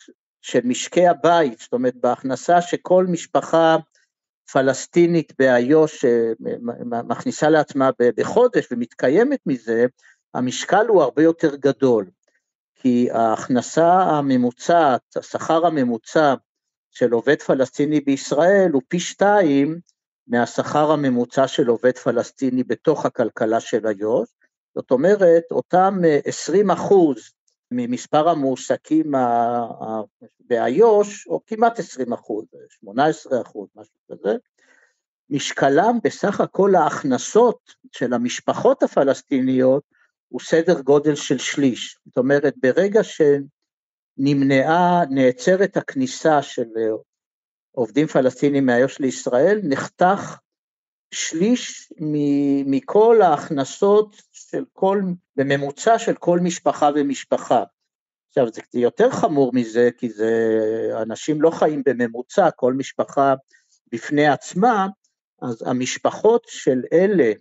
של 0.42 0.60
משקי 0.64 1.08
הבית, 1.08 1.60
זאת 1.60 1.74
אומרת 1.74 1.96
בהכנסה 1.96 2.62
שכל 2.62 3.06
משפחה 3.10 3.78
פלסטינית 4.52 5.34
באיו"ש 5.40 6.06
אה, 6.06 6.32
מכניסה 7.04 7.50
לעצמה 7.50 7.90
בחודש 8.18 8.68
ומתקיימת 8.72 9.40
מזה, 9.46 9.86
המשקל 10.34 10.86
הוא 10.88 11.04
הרבה 11.04 11.24
יותר 11.24 11.56
גדול, 11.56 12.06
כי 12.76 13.12
ההכנסה 13.12 13.94
הממוצעת, 13.94 15.02
השכר 15.16 15.66
הממוצע 15.66 16.34
של 16.92 17.12
עובד 17.12 17.42
פלסטיני 17.42 18.02
בישראל 18.02 18.72
הוא 18.74 18.82
פי 18.88 19.00
שתיים 19.00 19.80
מהשכר 20.28 20.92
הממוצע 20.92 21.48
של 21.48 21.68
עובד 21.68 21.98
פלסטיני 21.98 22.64
בתוך 22.64 23.06
הכלכלה 23.06 23.60
של 23.60 23.88
איו"ש, 23.88 24.30
זאת 24.76 24.92
אומרת, 24.92 25.44
אותם 25.52 26.00
20 26.26 26.70
אה, 26.70 26.76
אחוז 26.76 27.35
ממספר 27.76 28.30
המועסקים 28.30 29.12
באיו"ש, 30.40 31.28
או 31.28 31.42
כמעט 31.46 31.80
20 31.80 32.14
אחוז, 32.14 32.46
18 32.70 33.42
אחוז, 33.42 33.68
משהו 33.76 33.98
כזה, 34.12 34.36
משקלם 35.30 36.00
בסך 36.04 36.42
הכל 36.42 36.76
ההכנסות 36.76 37.60
של 37.92 38.14
המשפחות 38.14 38.84
הפלסטיניות 38.84 39.84
הוא 40.28 40.42
סדר 40.42 40.82
גודל 40.82 41.16
של 41.16 41.38
שליש. 41.38 41.98
זאת 42.06 42.18
אומרת, 42.18 42.54
ברגע 42.58 43.02
שנמנעה, 44.18 45.06
נעצרת 45.10 45.78
הכניסה 45.78 46.42
של 46.42 46.68
אה, 46.78 46.90
עובדים 47.72 48.08
פלסטינים 48.08 48.66
מאיו"ש 48.66 49.00
לישראל, 49.00 49.60
נחתך 49.64 50.38
שליש 51.12 51.94
מכל 52.66 53.22
ההכנסות 53.22 54.16
של 54.32 54.64
כל, 54.74 55.02
בממוצע 55.36 56.00
של 56.00 56.14
כל 56.16 56.40
משפחה 56.40 56.90
ומשפחה. 56.96 57.64
עכשיו 58.30 58.48
זה 58.54 58.62
יותר 58.74 59.10
חמור 59.10 59.52
מזה, 59.54 59.90
כי 59.98 60.10
זה, 60.10 60.32
אנשים 61.02 61.42
לא 61.42 61.50
חיים 61.50 61.84
בממוצע, 61.86 62.52
כל 62.52 62.74
משפחה 62.74 63.34
בפני 63.92 64.28
עצמה, 64.28 64.88
אז 65.42 65.64
המשפחות 65.68 66.46
של 66.48 66.82
אלה 66.94 67.32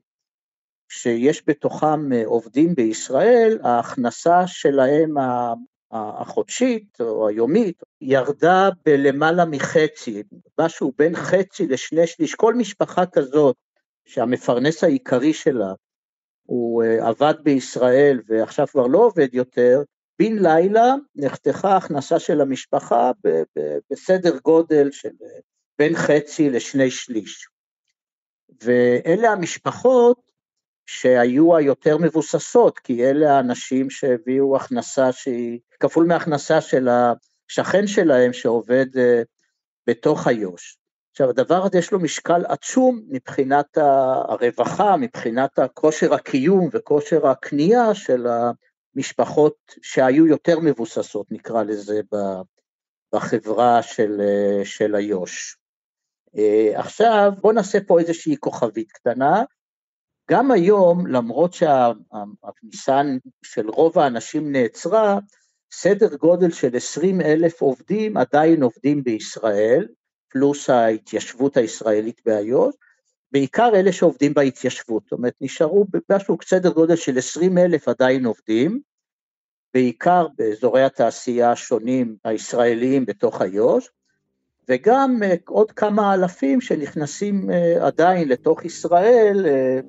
שיש 0.89 1.43
בתוכם 1.47 2.13
עובדים 2.25 2.75
בישראל, 2.75 3.59
ההכנסה 3.63 4.47
שלהם 4.47 5.15
החודשית 5.95 7.01
או 7.01 7.29
היומית 7.29 7.83
ירדה 8.01 8.69
בלמעלה 8.85 9.45
מחצי, 9.45 10.23
משהו 10.61 10.93
בין 10.99 11.17
חצי 11.17 11.67
לשני 11.67 12.07
שליש, 12.07 12.35
כל 12.35 12.55
משפחה 12.55 13.07
כזאת 13.07 13.57
שהמפרנס 14.05 14.85
העיקרי 14.85 15.33
שלה 15.33 15.73
הוא 16.43 16.83
אה, 16.83 17.09
עבד 17.09 17.35
בישראל 17.43 18.21
ועכשיו 18.27 18.67
כבר 18.67 18.87
לא 18.87 18.99
עובד 18.99 19.35
יותר, 19.35 19.83
בן 20.19 20.39
לילה 20.39 20.95
נחתכה 21.15 21.73
ההכנסה 21.73 22.19
של 22.19 22.41
המשפחה 22.41 23.11
בסדר 23.91 24.39
גודל 24.39 24.91
של 24.91 25.09
אה, 25.23 25.41
בין 25.79 25.95
חצי 25.97 26.51
לשני 26.51 26.91
שליש. 26.91 27.49
ואלה 28.63 29.33
המשפחות 29.33 30.34
שהיו 30.87 31.57
היותר 31.57 31.99
מבוססות, 31.99 32.79
כי 32.79 33.05
אלה 33.05 33.37
האנשים 33.37 33.91
שהביאו 33.91 34.57
הכנסה 34.57 35.13
שהיא 35.13 35.61
כפול 35.81 36.07
מהכנסה 36.07 36.61
של 36.61 36.89
השכן 36.89 37.87
שלהם 37.87 38.33
שעובד 38.33 38.87
אה, 38.97 39.23
בתוך 39.87 40.29
איו"ש. 40.29 40.77
עכשיו 41.11 41.31
הדבר 41.31 41.65
הזה 41.65 41.79
יש 41.79 41.93
לו 41.93 42.01
משקל 42.01 42.45
עצום 42.49 43.03
מבחינת 43.09 43.79
הרווחה, 43.79 44.97
מבחינת 44.97 45.59
הכושר 45.59 46.15
הקיום 46.15 46.69
וכושר 46.73 47.27
הקנייה 47.27 47.95
של 47.95 48.27
המשפחות 48.97 49.57
שהיו 49.83 50.27
יותר 50.27 50.59
מבוססות, 50.61 51.27
נקרא 51.31 51.63
לזה, 51.63 52.01
בחברה 53.15 53.83
של, 53.83 54.21
אה, 54.21 54.65
של 54.65 54.97
איו"ש. 54.97 55.57
אה, 56.37 56.81
עכשיו 56.81 57.33
בואו 57.41 57.53
נעשה 57.53 57.79
פה 57.87 58.01
איזושהי 58.01 58.37
כוכבית 58.41 58.93
קטנה, 58.93 59.45
גם 60.31 60.51
היום, 60.51 61.07
למרות 61.07 61.55
שהכניסה 61.55 63.03
של 63.43 63.69
רוב 63.69 63.99
האנשים 63.99 64.53
נעצרה, 64.53 65.19
סדר 65.73 66.17
גודל 66.17 66.51
של 66.51 66.77
20 66.77 67.21
אלף 67.21 67.61
עובדים 67.61 68.17
עדיין 68.17 68.63
עובדים 68.63 69.05
בישראל, 69.05 69.87
פלוס 70.29 70.71
ההתיישבות 70.71 71.57
הישראלית 71.57 72.21
באיו"ש, 72.27 72.75
בעיקר 73.33 73.71
אלה 73.75 73.93
שעובדים 73.93 74.35
בהתיישבות, 74.35 75.03
זאת 75.03 75.13
אומרת 75.13 75.35
נשארו 75.41 75.87
משהו 76.13 76.37
סדר 76.45 76.71
גודל 76.71 76.97
של 76.97 77.19
20 77.19 77.59
אלף 77.59 77.89
עדיין 77.89 78.25
עובדים, 78.25 78.81
בעיקר 79.75 80.27
באזורי 80.39 80.83
התעשייה 80.83 81.53
השונים 81.53 82.17
הישראליים 82.25 83.07
בתוך 83.07 83.43
איו"ש, 83.43 83.91
וגם 84.69 85.23
עוד 85.47 85.73
כמה 85.73 86.15
אלפים 86.15 86.61
שנכנסים 86.61 87.51
אה, 87.51 87.87
עדיין 87.87 88.29
לתוך 88.29 88.65
ישראל 88.65 89.47
אה, 89.47 89.81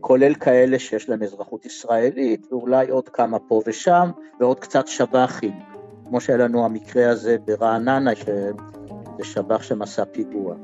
כולל 0.00 0.34
כאלה 0.34 0.78
שיש 0.78 1.08
להם 1.08 1.22
אזרחות 1.22 1.66
ישראלית, 1.66 2.52
ואולי 2.52 2.88
עוד 2.88 3.08
כמה 3.08 3.38
פה 3.38 3.62
ושם, 3.66 4.10
ועוד 4.40 4.60
קצת 4.60 4.86
שב"חים, 4.86 5.52
כמו 6.08 6.20
שהיה 6.20 6.38
לנו 6.38 6.64
המקרה 6.64 7.10
הזה 7.10 7.36
ברעננה, 7.44 8.16
שזה 8.16 8.52
שב"ח 9.22 9.62
שמסע 9.62 10.04
פיגוע. 10.04 10.54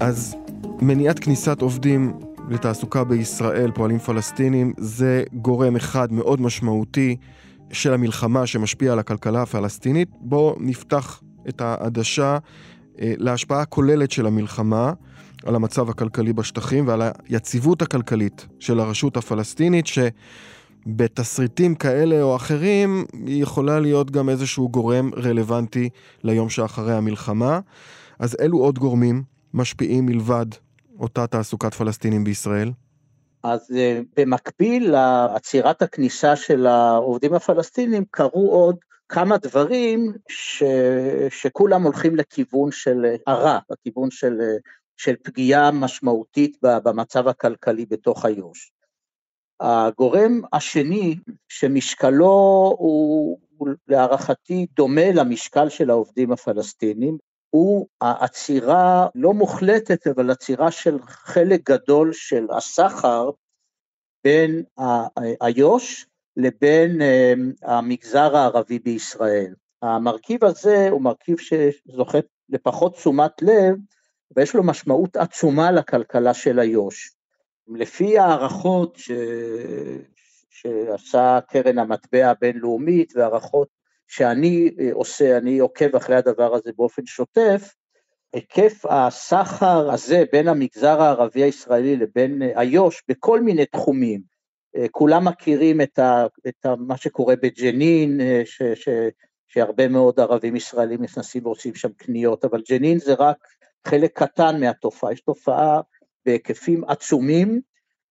אז 0.00 0.36
מניעת 0.82 1.18
כניסת 1.18 1.62
עובדים 1.62 2.12
לתעסוקה 2.50 3.04
בישראל, 3.04 3.70
פועלים 3.70 3.98
פלסטינים, 3.98 4.72
זה 4.76 5.24
גורם 5.32 5.76
אחד 5.76 6.12
מאוד 6.12 6.40
משמעותי 6.40 7.16
של 7.72 7.94
המלחמה 7.94 8.46
שמשפיע 8.46 8.92
על 8.92 8.98
הכלכלה 8.98 9.42
הפלסטינית. 9.42 10.08
בואו 10.20 10.56
נפתח 10.60 11.22
את 11.48 11.60
העדשה 11.60 12.38
אה, 13.00 13.12
להשפעה 13.18 13.60
הכוללת 13.60 14.10
של 14.10 14.26
המלחמה 14.26 14.92
על 15.44 15.54
המצב 15.54 15.90
הכלכלי 15.90 16.32
בשטחים 16.32 16.88
ועל 16.88 17.02
היציבות 17.28 17.82
הכלכלית 17.82 18.46
של 18.58 18.80
הרשות 18.80 19.16
הפלסטינית, 19.16 19.86
שבתסריטים 20.86 21.74
כאלה 21.74 22.22
או 22.22 22.36
אחרים 22.36 23.04
היא 23.26 23.42
יכולה 23.42 23.80
להיות 23.80 24.10
גם 24.10 24.28
איזשהו 24.28 24.68
גורם 24.68 25.10
רלוונטי 25.16 25.88
ליום 26.24 26.48
שאחרי 26.48 26.94
המלחמה. 26.94 27.60
אז 28.18 28.36
אילו 28.40 28.58
עוד 28.58 28.78
גורמים 28.78 29.22
משפיעים 29.54 30.06
מלבד 30.06 30.46
אותה 31.00 31.26
תעסוקת 31.26 31.74
פלסטינים 31.74 32.24
בישראל? 32.24 32.70
אז 33.42 33.70
uh, 33.70 34.04
במקביל 34.16 34.90
לעצירת 34.90 35.82
הכניסה 35.82 36.36
של 36.36 36.66
העובדים 36.66 37.34
הפלסטינים 37.34 38.04
קרו 38.10 38.50
עוד 38.50 38.76
כמה 39.08 39.38
דברים 39.38 40.12
ש, 40.28 40.62
שכולם 41.30 41.82
הולכים 41.82 42.16
לכיוון 42.16 42.72
של 42.72 43.04
הרע, 43.26 43.58
לכיוון 43.70 44.10
של, 44.10 44.38
של 44.96 45.14
פגיעה 45.22 45.70
משמעותית 45.70 46.56
במצב 46.62 47.28
הכלכלי 47.28 47.86
בתוך 47.86 48.26
איו"ש. 48.26 48.70
הגורם 49.60 50.40
השני 50.52 51.16
שמשקלו 51.48 52.74
הוא 52.78 53.38
להערכתי 53.88 54.66
דומה 54.76 55.12
למשקל 55.14 55.68
של 55.68 55.90
העובדים 55.90 56.32
הפלסטינים, 56.32 57.18
הוא 57.50 57.86
העצירה 58.00 59.06
לא 59.14 59.32
מוחלטת, 59.32 60.06
אבל 60.06 60.30
עצירה 60.30 60.70
של 60.70 60.98
חלק 61.02 61.70
גדול 61.70 62.12
של 62.12 62.46
הסחר 62.56 63.30
בין 64.24 64.62
איו"ש 65.42 66.06
לבין 66.36 67.02
אמ, 67.02 67.52
המגזר 67.62 68.36
הערבי 68.36 68.78
בישראל. 68.78 69.54
המרכיב 69.82 70.44
הזה 70.44 70.88
הוא 70.90 71.02
מרכיב 71.02 71.36
שזוכה 71.38 72.18
לפחות 72.48 72.94
תשומת 72.94 73.42
לב, 73.42 73.76
ויש 74.36 74.54
לו 74.54 74.62
משמעות 74.62 75.16
עצומה 75.16 75.70
לכלכלה 75.70 76.34
של 76.34 76.60
איו"ש. 76.60 77.10
לפי 77.68 78.18
הערכות 78.18 78.96
ש... 78.96 79.10
שעשה 80.50 81.38
קרן 81.48 81.78
המטבע 81.78 82.30
הבינלאומית 82.30 83.12
והערכות 83.16 83.68
שאני 84.10 84.70
אה, 84.80 84.88
עושה, 84.92 85.36
אני 85.38 85.58
עוקב 85.58 85.96
אחרי 85.96 86.16
הדבר 86.16 86.54
הזה 86.54 86.70
באופן 86.76 87.06
שוטף, 87.06 87.74
היקף 88.32 88.86
הסחר 88.88 89.90
הזה 89.90 90.24
בין 90.32 90.48
המגזר 90.48 91.02
הערבי 91.02 91.42
הישראלי 91.42 91.96
לבין 91.96 92.42
אה, 92.42 92.60
איו"ש 92.60 93.02
בכל 93.08 93.40
מיני 93.40 93.66
תחומים, 93.66 94.20
אה, 94.76 94.86
כולם 94.90 95.28
מכירים 95.28 95.80
את, 95.80 95.98
ה, 95.98 96.26
את 96.48 96.66
ה, 96.66 96.74
מה 96.76 96.96
שקורה 96.96 97.36
בג'נין, 97.36 98.20
ש, 98.44 98.62
ש, 98.62 98.88
שהרבה 99.48 99.88
מאוד 99.88 100.20
ערבים 100.20 100.56
ישראלים 100.56 101.02
נכנסים 101.02 101.46
ועושים 101.46 101.74
שם 101.74 101.92
קניות, 101.92 102.44
אבל 102.44 102.62
ג'נין 102.70 102.98
זה 102.98 103.14
רק 103.14 103.36
חלק 103.86 104.18
קטן 104.18 104.60
מהתופעה, 104.60 105.12
יש 105.12 105.20
תופעה 105.20 105.80
בהיקפים 106.26 106.84
עצומים 106.84 107.60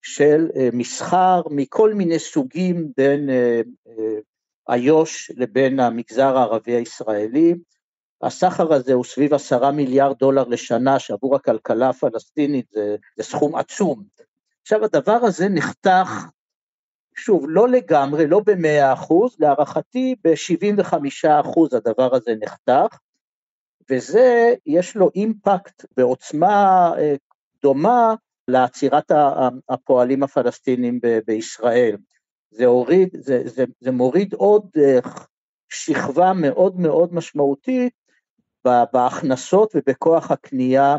של 0.01 0.47
מסחר 0.73 1.41
מכל 1.49 1.93
מיני 1.93 2.19
סוגים 2.19 2.91
בין 2.97 3.29
איו"ש 4.73 5.31
לבין 5.35 5.79
המגזר 5.79 6.37
הערבי 6.37 6.71
הישראלי. 6.71 7.55
הסחר 8.21 8.73
הזה 8.73 8.93
הוא 8.93 9.03
סביב 9.03 9.33
עשרה 9.33 9.71
מיליארד 9.71 10.17
דולר 10.17 10.43
לשנה, 10.43 10.99
שעבור 10.99 11.35
הכלכלה 11.35 11.89
הפלסטינית 11.89 12.65
זה, 12.71 12.95
זה 13.17 13.23
סכום 13.23 13.55
עצום. 13.55 14.03
עכשיו 14.61 14.85
הדבר 14.85 15.11
הזה 15.23 15.49
נחתך, 15.49 16.25
שוב, 17.15 17.45
לא 17.47 17.69
לגמרי, 17.69 18.27
לא 18.27 18.41
במאה 18.45 18.93
אחוז, 18.93 19.35
להערכתי 19.39 20.15
ב-75 20.23 20.93
אחוז 21.41 21.73
הדבר 21.73 22.15
הזה 22.15 22.33
נחתך, 22.41 22.97
וזה, 23.89 24.53
יש 24.65 24.95
לו 24.95 25.09
אימפקט 25.15 25.85
בעוצמה 25.97 26.91
אה, 26.97 27.15
דומה 27.61 28.15
לעצירת 28.47 29.11
הפועלים 29.69 30.23
הפלסטינים 30.23 30.99
בישראל. 31.25 31.95
זה, 32.51 32.65
הוריד, 32.65 33.09
זה, 33.13 33.41
זה, 33.45 33.65
זה 33.79 33.91
מוריד 33.91 34.33
עוד 34.33 34.69
אה, 34.77 34.99
שכבה 35.69 36.33
מאוד 36.33 36.79
מאוד 36.79 37.13
משמעותית 37.13 37.93
בהכנסות 38.93 39.75
ובכוח 39.75 40.31
הקנייה 40.31 40.97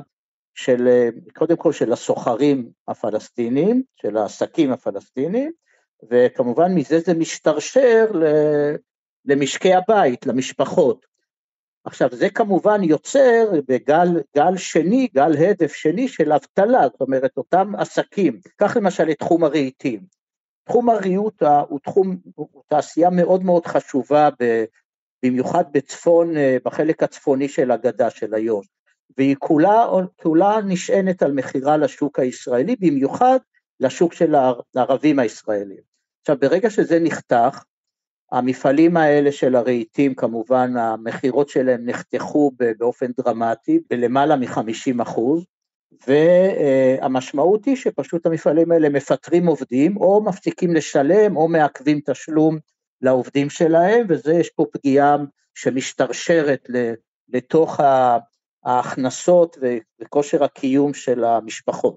של, 0.54 0.88
אה, 0.88 1.08
קודם 1.34 1.56
כל 1.56 1.72
של 1.72 1.92
הסוחרים 1.92 2.70
הפלסטינים, 2.88 3.82
של 3.96 4.16
העסקים 4.16 4.72
הפלסטינים, 4.72 5.52
וכמובן 6.10 6.74
מזה 6.74 7.00
זה 7.00 7.14
משתרשר 7.14 8.06
למשקי 9.24 9.74
הבית, 9.74 10.26
למשפחות. 10.26 11.06
עכשיו 11.84 12.08
זה 12.12 12.30
כמובן 12.30 12.82
יוצר 12.84 13.50
בגל 13.68 14.56
שני, 14.56 15.08
גל 15.14 15.32
הדף 15.36 15.72
שני 15.72 16.08
של 16.08 16.32
אבטלה, 16.32 16.82
זאת 16.92 17.00
אומרת 17.00 17.36
אותם 17.36 17.72
עסקים, 17.78 18.40
קח 18.56 18.76
למשל 18.76 19.10
את 19.10 19.18
תחום 19.18 19.44
הרהיטים, 19.44 20.00
תחום 20.70 20.90
הריהוט 20.90 21.42
הוא 21.68 21.80
תחום, 21.80 22.16
הוא 22.34 22.62
תעשייה 22.66 23.10
מאוד 23.10 23.44
מאוד 23.44 23.66
חשובה, 23.66 24.28
במיוחד 25.24 25.64
בצפון, 25.72 26.36
אה, 26.36 26.56
בחלק 26.64 27.02
הצפוני 27.02 27.48
של 27.48 27.70
הגדה 27.70 28.10
של 28.10 28.34
איו"ש, 28.34 28.66
והיא 29.18 29.36
כולה, 29.38 29.86
כולה 30.22 30.56
נשענת 30.66 31.22
על 31.22 31.32
מכירה 31.32 31.76
לשוק 31.76 32.18
הישראלי, 32.18 32.76
במיוחד 32.80 33.38
לשוק 33.80 34.12
של 34.12 34.34
הערבים 34.74 35.18
הישראלים. 35.18 35.80
עכשיו, 36.20 36.36
ברגע 36.40 36.70
שזה 36.70 36.98
נחתך, 37.00 37.64
המפעלים 38.32 38.96
האלה 38.96 39.32
של 39.32 39.56
הרהיטים, 39.56 40.14
כמובן 40.14 40.76
המכירות 40.76 41.48
שלהם 41.48 41.84
נחתכו 41.84 42.50
באופן 42.78 43.10
דרמטי, 43.16 43.80
בלמעלה 43.90 44.36
מ-50 44.36 45.02
אחוז, 45.02 45.44
והמשמעות 46.06 47.64
היא 47.64 47.76
שפשוט 47.76 48.26
המפעלים 48.26 48.72
האלה 48.72 48.88
מפטרים 48.88 49.46
עובדים, 49.46 49.96
או 49.96 50.24
מפסיקים 50.24 50.74
לשלם, 50.74 51.36
או 51.36 51.48
מעכבים 51.48 52.00
תשלום 52.06 52.58
לעובדים 53.02 53.50
שלהם, 53.50 54.06
וזה 54.08 54.34
יש 54.34 54.50
פה 54.50 54.64
פגיעה 54.72 55.16
שמשתרשרת 55.54 56.68
לתוך 57.28 57.80
ההכנסות 58.64 59.58
וכושר 60.00 60.44
הקיום 60.44 60.94
של 60.94 61.24
המשפחות. 61.24 61.96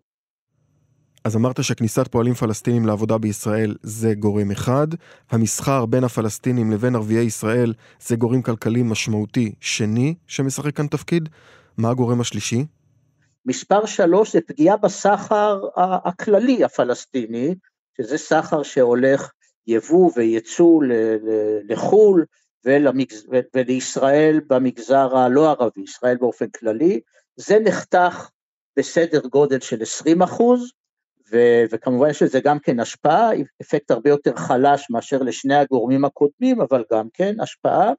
אז 1.23 1.35
אמרת 1.35 1.63
שכניסת 1.63 2.07
פועלים 2.07 2.33
פלסטינים 2.33 2.85
לעבודה 2.85 3.17
בישראל 3.17 3.75
זה 3.83 4.13
גורם 4.13 4.51
אחד, 4.51 4.87
המסחר 5.31 5.85
בין 5.85 6.03
הפלסטינים 6.03 6.71
לבין 6.71 6.95
ערביי 6.95 7.23
ישראל 7.23 7.73
זה 7.99 8.15
גורם 8.15 8.41
כלכלי 8.41 8.83
משמעותי 8.83 9.53
שני 9.59 10.15
שמשחק 10.27 10.75
כאן 10.75 10.87
תפקיד, 10.87 11.29
מה 11.77 11.89
הגורם 11.89 12.21
השלישי? 12.21 12.65
מספר 13.45 13.85
שלוש 13.85 14.33
זה 14.33 14.41
פגיעה 14.41 14.77
בסחר 14.77 15.61
הכללי 16.05 16.63
הפלסטיני, 16.63 17.55
שזה 17.97 18.17
סחר 18.17 18.63
שהולך 18.63 19.31
יבוא 19.67 20.11
וייצוא 20.15 20.83
לחו"ל 21.69 22.25
ולמגז... 22.65 23.27
ולישראל 23.55 24.41
במגזר 24.47 25.17
הלא 25.17 25.49
ערבי, 25.49 25.81
ישראל 25.81 26.17
באופן 26.17 26.49
כללי, 26.49 26.99
זה 27.35 27.59
נחתך 27.59 28.29
בסדר 28.77 29.27
גודל 29.27 29.59
של 29.59 29.81
20 29.81 30.21
אחוז, 30.21 30.71
ו... 31.31 31.37
וכמובן 31.71 32.09
יש 32.09 32.21
לזה 32.21 32.39
גם 32.39 32.59
כן 32.59 32.79
השפעה, 32.79 33.29
אפקט 33.61 33.91
הרבה 33.91 34.09
יותר 34.09 34.35
חלש 34.35 34.89
מאשר 34.89 35.17
לשני 35.17 35.55
הגורמים 35.55 36.05
הקודמים, 36.05 36.61
אבל 36.61 36.83
גם 36.91 37.07
כן 37.13 37.39
השפעה. 37.41 37.91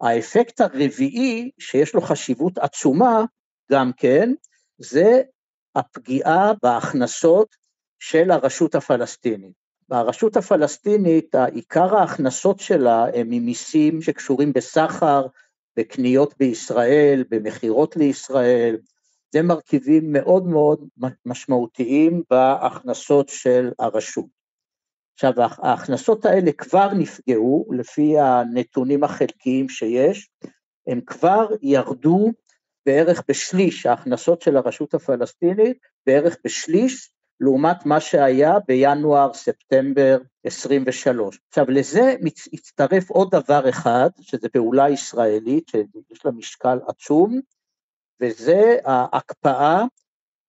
האפקט 0.00 0.60
הרביעי, 0.60 1.50
שיש 1.58 1.94
לו 1.94 2.00
חשיבות 2.00 2.58
עצומה, 2.58 3.24
גם 3.72 3.90
כן, 3.96 4.32
זה 4.78 5.22
הפגיעה 5.74 6.52
בהכנסות 6.62 7.56
של 7.98 8.30
הרשות 8.30 8.74
הפלסטינית. 8.74 9.52
ברשות 9.88 10.36
הפלסטינית, 10.36 11.34
עיקר 11.34 11.96
ההכנסות 11.96 12.60
שלה 12.60 13.06
הם 13.14 13.26
ממיסים 13.30 14.02
שקשורים 14.02 14.52
בסחר, 14.52 15.26
בקניות 15.76 16.34
בישראל, 16.38 17.24
במכירות 17.30 17.96
לישראל, 17.96 18.76
זה 19.32 19.42
מרכיבים 19.42 20.12
מאוד 20.12 20.46
מאוד 20.46 20.84
משמעותיים 21.26 22.22
בהכנסות 22.30 23.28
של 23.28 23.70
הרשות. 23.78 24.26
עכשיו, 25.14 25.32
ההכנסות 25.38 26.24
האלה 26.24 26.52
כבר 26.52 26.94
נפגעו, 26.94 27.66
לפי 27.70 28.18
הנתונים 28.18 29.04
החלקיים 29.04 29.68
שיש, 29.68 30.30
הם 30.86 31.00
כבר 31.00 31.48
ירדו 31.62 32.32
בערך 32.88 33.22
בשליש, 33.28 33.86
ההכנסות 33.86 34.42
של 34.42 34.56
הרשות 34.56 34.94
הפלסטינית 34.94 35.78
בערך 36.06 36.36
בשליש 36.44 37.10
לעומת 37.40 37.86
מה 37.86 38.00
שהיה 38.00 38.54
בינואר-ספטמבר 38.68 40.18
23. 40.44 41.38
עכשיו 41.48 41.70
לזה 41.70 42.14
מצטרף 42.52 43.10
עוד 43.10 43.30
דבר 43.30 43.68
אחד, 43.68 44.08
שזה 44.20 44.48
פעולה 44.48 44.90
ישראלית 44.90 45.68
שיש 45.68 46.24
לה 46.24 46.30
משקל 46.30 46.78
עצום, 46.88 47.40
וזה 48.20 48.76
ההקפאה 48.84 49.84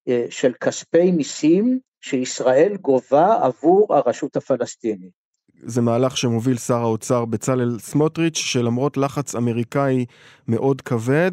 אה, 0.08 0.26
של 0.30 0.54
כספי 0.54 1.12
מיסים 1.12 1.80
שישראל 2.02 2.78
גובה 2.82 3.46
עבור 3.46 3.96
הרשות 3.96 4.36
הפלסטינית. 4.36 5.12
זה 5.64 5.82
מהלך 5.82 6.18
שמוביל 6.18 6.58
שר 6.58 6.82
האוצר 6.82 7.26
בצלאל 7.26 7.80
סמוטריץ', 7.80 8.38
שלמרות 8.38 8.98
לחץ 8.98 9.36
אמריקאי 9.36 10.06
מאוד 10.48 10.82
כבד, 10.82 11.32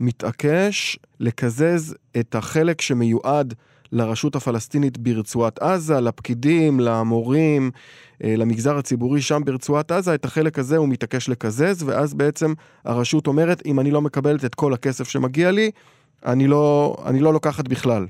מתעקש 0.00 0.98
לקזז 1.20 1.96
את 2.20 2.34
החלק 2.34 2.80
שמיועד 2.80 3.54
לרשות 3.92 4.36
הפלסטינית 4.36 4.98
ברצועת 4.98 5.58
עזה, 5.58 6.00
לפקידים, 6.00 6.80
למורים, 6.80 7.70
אה, 8.24 8.34
למגזר 8.36 8.78
הציבורי 8.78 9.22
שם 9.22 9.42
ברצועת 9.44 9.92
עזה, 9.92 10.14
את 10.14 10.24
החלק 10.24 10.58
הזה 10.58 10.76
הוא 10.76 10.88
מתעקש 10.88 11.28
לקזז, 11.28 11.82
ואז 11.82 12.14
בעצם 12.14 12.54
הרשות 12.84 13.26
אומרת, 13.26 13.66
אם 13.66 13.80
אני 13.80 13.90
לא 13.90 14.02
מקבלת 14.02 14.44
את 14.44 14.54
כל 14.54 14.74
הכסף 14.74 15.08
שמגיע 15.08 15.50
לי, 15.50 15.70
אני 16.26 16.46
לא, 16.46 16.96
אני 17.06 17.20
לא 17.20 17.32
לוקחת 17.32 17.68
בכלל. 17.68 18.06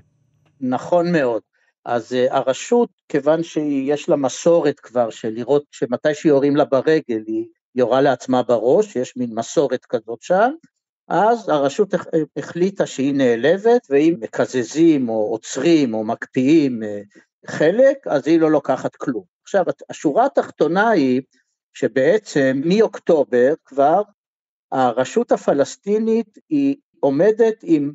נכון 0.60 1.12
מאוד. 1.12 1.42
אז 1.84 2.12
uh, 2.12 2.34
הרשות, 2.34 2.88
כיוון 3.08 3.42
שיש 3.42 4.08
לה 4.08 4.16
מסורת 4.16 4.80
כבר 4.80 5.10
של 5.10 5.28
לראות 5.28 5.64
שמתי 5.70 6.14
שיורים 6.14 6.56
לה 6.56 6.64
ברגל, 6.64 7.22
היא 7.26 7.44
יורה 7.74 8.00
לעצמה 8.00 8.42
בראש, 8.42 8.96
יש 8.96 9.16
מין 9.16 9.34
מסורת 9.34 9.84
כזאת 9.84 10.22
שם, 10.22 10.50
אז 11.08 11.48
הרשות 11.48 11.94
החליטה 12.36 12.86
שהיא 12.86 13.14
נעלבת, 13.14 13.86
ואם 13.90 14.14
מקזזים 14.20 15.08
או 15.08 15.14
עוצרים 15.14 15.94
או 15.94 16.04
מקפיאים 16.04 16.82
אה, 16.82 17.00
חלק, 17.46 18.06
אז 18.06 18.26
היא 18.26 18.40
לא 18.40 18.50
לוקחת 18.50 18.96
כלום. 18.96 19.24
עכשיו, 19.42 19.64
השורה 19.90 20.26
התחתונה 20.26 20.90
היא 20.90 21.22
שבעצם 21.74 22.60
מאוקטובר 22.64 23.54
כבר 23.64 24.02
הרשות 24.72 25.32
הפלסטינית 25.32 26.38
היא 26.48 26.76
עומדת 27.00 27.54
עם 27.62 27.92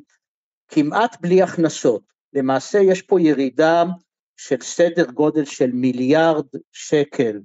כמעט 0.68 1.20
בלי 1.20 1.42
הכנסות. 1.42 2.02
למעשה 2.32 2.78
יש 2.78 3.02
פה 3.02 3.20
ירידה 3.20 3.84
של 4.36 4.60
סדר 4.60 5.10
גודל 5.10 5.44
של 5.44 5.72
מיליארד 5.72 6.46
שקל 6.72 7.40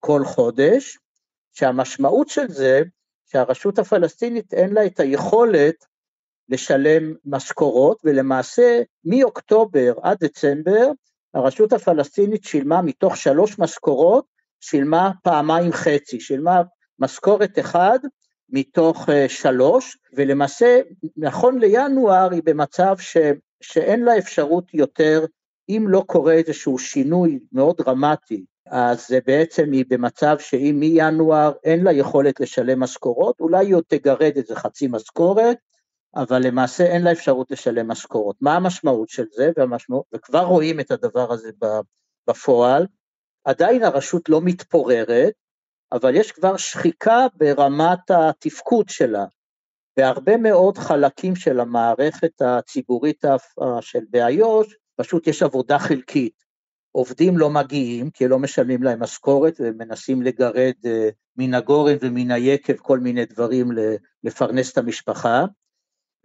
כל 0.00 0.24
חודש, 0.24 0.98
שהמשמעות 1.52 2.28
של 2.28 2.48
זה 2.48 2.82
שהרשות 3.32 3.78
הפלסטינית 3.78 4.54
אין 4.54 4.74
לה 4.74 4.86
את 4.86 5.00
היכולת 5.00 5.84
לשלם 6.48 7.14
משכורות, 7.24 8.00
ולמעשה 8.04 8.82
מאוקטובר 9.04 9.94
עד 10.02 10.18
דצמבר 10.20 10.90
הרשות 11.34 11.72
הפלסטינית 11.72 12.44
שילמה 12.44 12.82
מתוך 12.82 13.16
שלוש 13.16 13.58
משכורות, 13.58 14.24
שילמה 14.60 15.10
פעמיים 15.22 15.72
חצי, 15.72 16.20
שילמה 16.20 16.62
משכורת 16.98 17.58
אחד 17.58 17.98
מתוך 18.48 19.08
uh, 19.08 19.12
שלוש, 19.28 19.98
ולמעשה 20.16 20.80
נכון 21.16 21.58
לינואר 21.58 22.32
היא 22.32 22.42
במצב 22.44 22.96
ש, 22.98 23.16
שאין 23.60 24.04
לה 24.04 24.18
אפשרות 24.18 24.74
יותר, 24.74 25.24
אם 25.68 25.84
לא 25.88 26.04
קורה 26.06 26.32
איזשהו 26.32 26.78
שינוי 26.78 27.38
מאוד 27.52 27.76
דרמטי 27.76 28.44
אז 28.70 29.10
בעצם 29.26 29.72
היא 29.72 29.84
במצב 29.88 30.36
שאם 30.38 30.76
מינואר 30.80 31.52
אין 31.64 31.84
לה 31.84 31.92
יכולת 31.92 32.40
לשלם 32.40 32.80
משכורות, 32.80 33.40
אולי 33.40 33.66
היא 33.66 33.74
עוד 33.74 33.84
תגרד 33.88 34.32
איזה 34.36 34.56
חצי 34.56 34.86
משכורת, 34.90 35.56
אבל 36.16 36.46
למעשה 36.46 36.84
אין 36.84 37.02
לה 37.02 37.12
אפשרות 37.12 37.50
לשלם 37.50 37.88
משכורות. 37.88 38.36
מה 38.40 38.56
המשמעות 38.56 39.08
של 39.08 39.24
זה? 39.32 39.50
והמשמעות, 39.56 40.04
וכבר 40.14 40.44
רואים 40.44 40.80
את 40.80 40.90
הדבר 40.90 41.32
הזה 41.32 41.50
בפועל, 42.28 42.86
עדיין 43.44 43.82
הרשות 43.82 44.28
לא 44.28 44.40
מתפוררת, 44.40 45.32
אבל 45.92 46.16
יש 46.16 46.32
כבר 46.32 46.56
שחיקה 46.56 47.26
ברמת 47.34 48.10
התפקוד 48.10 48.88
שלה. 48.88 49.24
בהרבה 49.96 50.36
מאוד 50.36 50.78
חלקים 50.78 51.36
של 51.36 51.60
המערכת 51.60 52.42
הציבורית 52.42 53.24
של 53.80 54.04
באיו"ש, 54.10 54.74
פשוט 54.96 55.26
יש 55.26 55.42
עבודה 55.42 55.78
חלקית. 55.78 56.47
עובדים 56.92 57.38
לא 57.38 57.50
מגיעים 57.50 58.10
כי 58.10 58.28
לא 58.28 58.38
משלמים 58.38 58.82
להם 58.82 59.02
משכורת 59.02 59.60
ומנסים 59.60 60.22
לגרד 60.22 60.72
אה, 60.86 61.08
מן 61.36 61.54
הגורן 61.54 61.96
ומן 62.00 62.30
היקב 62.30 62.76
כל 62.76 62.98
מיני 62.98 63.24
דברים 63.24 63.68
לפרנס 64.24 64.72
את 64.72 64.78
המשפחה, 64.78 65.44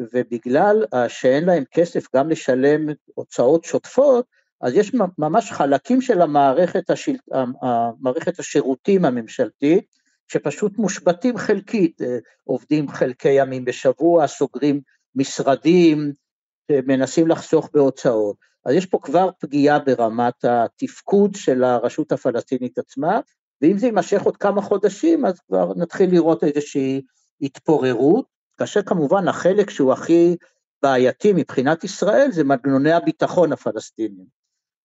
ובגלל 0.02 0.86
אה, 0.94 1.10
שאין 1.10 1.46
להם 1.46 1.64
כסף 1.72 2.06
גם 2.16 2.30
לשלם 2.30 2.88
הוצאות 3.14 3.64
שוטפות, 3.64 4.26
אז 4.62 4.74
יש 4.74 4.92
ממש 5.18 5.52
חלקים 5.52 6.02
של 6.02 6.22
המערכת, 6.22 6.90
השל... 6.90 7.16
המערכת 7.62 8.40
השירותים 8.40 9.06
הממשלתית, 9.06 9.86
שפשוט 10.28 10.78
מושבתים 10.78 11.38
חלקית, 11.38 12.02
אה, 12.02 12.18
עובדים 12.44 12.90
חלקי 12.90 13.32
ימים 13.32 13.66
בשבוע, 13.66 14.28
סוגרים 14.28 14.82
משרדים, 15.16 16.12
מנסים 16.72 17.28
לחסוך 17.28 17.70
בהוצאות. 17.74 18.53
אז 18.66 18.76
יש 18.76 18.86
פה 18.86 19.00
כבר 19.02 19.30
פגיעה 19.40 19.80
ברמת 19.80 20.46
התפקוד 20.46 21.36
של 21.36 21.64
הרשות 21.64 22.12
הפלסטינית 22.12 22.78
עצמה, 22.78 23.20
ואם 23.62 23.78
זה 23.78 23.86
יימשך 23.86 24.22
עוד 24.22 24.38
כמה 24.38 24.62
חודשים, 24.62 25.26
אז 25.26 25.40
כבר 25.40 25.74
נתחיל 25.76 26.12
לראות 26.12 26.44
איזושהי 26.44 27.02
התפוררות, 27.42 28.26
כאשר 28.58 28.82
כמובן 28.82 29.28
החלק 29.28 29.70
שהוא 29.70 29.94
הכי 29.94 30.36
בעייתי 30.84 31.34
מבחינת 31.34 31.84
ישראל 31.84 32.32
זה 32.32 32.44
מנגנוני 32.44 32.92
הביטחון 32.92 33.52
הפלסטיניים. 33.54 34.26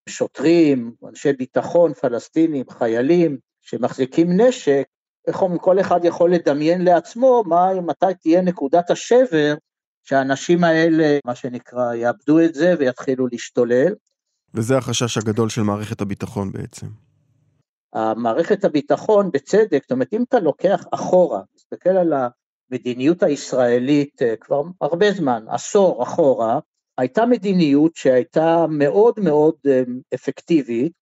שוטרים, 0.08 0.92
אנשי 1.08 1.32
ביטחון 1.32 1.94
פלסטינים, 1.94 2.70
חיילים 2.70 3.38
שמחזיקים 3.60 4.40
נשק, 4.40 4.84
איך 5.26 5.42
אומרים, 5.42 5.58
כל 5.58 5.80
אחד 5.80 6.04
יכול 6.04 6.32
לדמיין 6.34 6.84
לעצמו 6.84 7.42
מה, 7.46 7.80
מתי 7.80 8.06
תהיה 8.20 8.42
נקודת 8.42 8.90
השבר 8.90 9.54
שהאנשים 10.08 10.64
האלה, 10.64 11.18
מה 11.24 11.34
שנקרא, 11.34 11.94
יאבדו 11.94 12.40
את 12.40 12.54
זה 12.54 12.74
ויתחילו 12.78 13.26
להשתולל. 13.32 13.94
וזה 14.54 14.78
החשש 14.78 15.18
הגדול 15.18 15.48
של 15.48 15.62
מערכת 15.62 16.00
הביטחון 16.00 16.52
בעצם. 16.52 16.86
המערכת 17.92 18.64
הביטחון, 18.64 19.30
בצדק, 19.32 19.82
זאת 19.82 19.92
אומרת, 19.92 20.12
אם 20.12 20.22
אתה 20.28 20.40
לוקח 20.40 20.84
אחורה, 20.90 21.40
תסתכל 21.56 21.90
על 21.90 22.12
המדיניות 22.70 23.22
הישראלית 23.22 24.22
אה, 24.22 24.34
כבר 24.40 24.62
הרבה 24.80 25.12
זמן, 25.12 25.44
עשור 25.48 26.02
אחורה, 26.02 26.58
הייתה 26.98 27.26
מדיניות 27.26 27.96
שהייתה 27.96 28.66
מאוד 28.68 29.14
מאוד 29.20 29.54
אה, 29.66 29.82
אפקטיבית, 30.14 30.92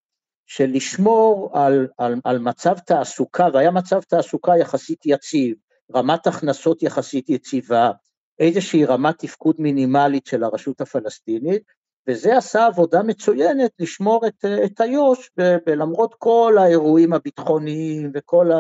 של 0.47 0.71
לשמור 0.73 1.51
על, 1.53 1.87
על, 1.99 2.15
על 2.25 2.39
מצב 2.39 2.79
תעסוקה, 2.79 3.49
והיה 3.53 3.71
מצב 3.71 4.01
תעסוקה 4.01 4.53
יחסית 4.61 5.07
יציב, 5.07 5.57
רמת 5.95 6.27
הכנסות 6.27 6.83
יחסית 6.83 7.31
יציבה, 7.31 7.91
איזושהי 8.39 8.85
רמת 8.85 9.19
תפקוד 9.19 9.57
מינימלית 9.59 10.27
של 10.27 10.45
הרשות 10.45 10.81
הפלסטינית, 10.81 11.63
וזה 12.09 12.37
עשה 12.37 12.67
עבודה 12.67 13.03
מצוינת 13.03 13.71
לשמור 13.79 14.27
את, 14.27 14.45
את 14.65 14.81
איו"ש, 14.81 15.31
ולמרות 15.67 16.15
כל 16.19 16.57
האירועים 16.59 17.13
הביטחוניים 17.13 18.11
וכל 18.15 18.51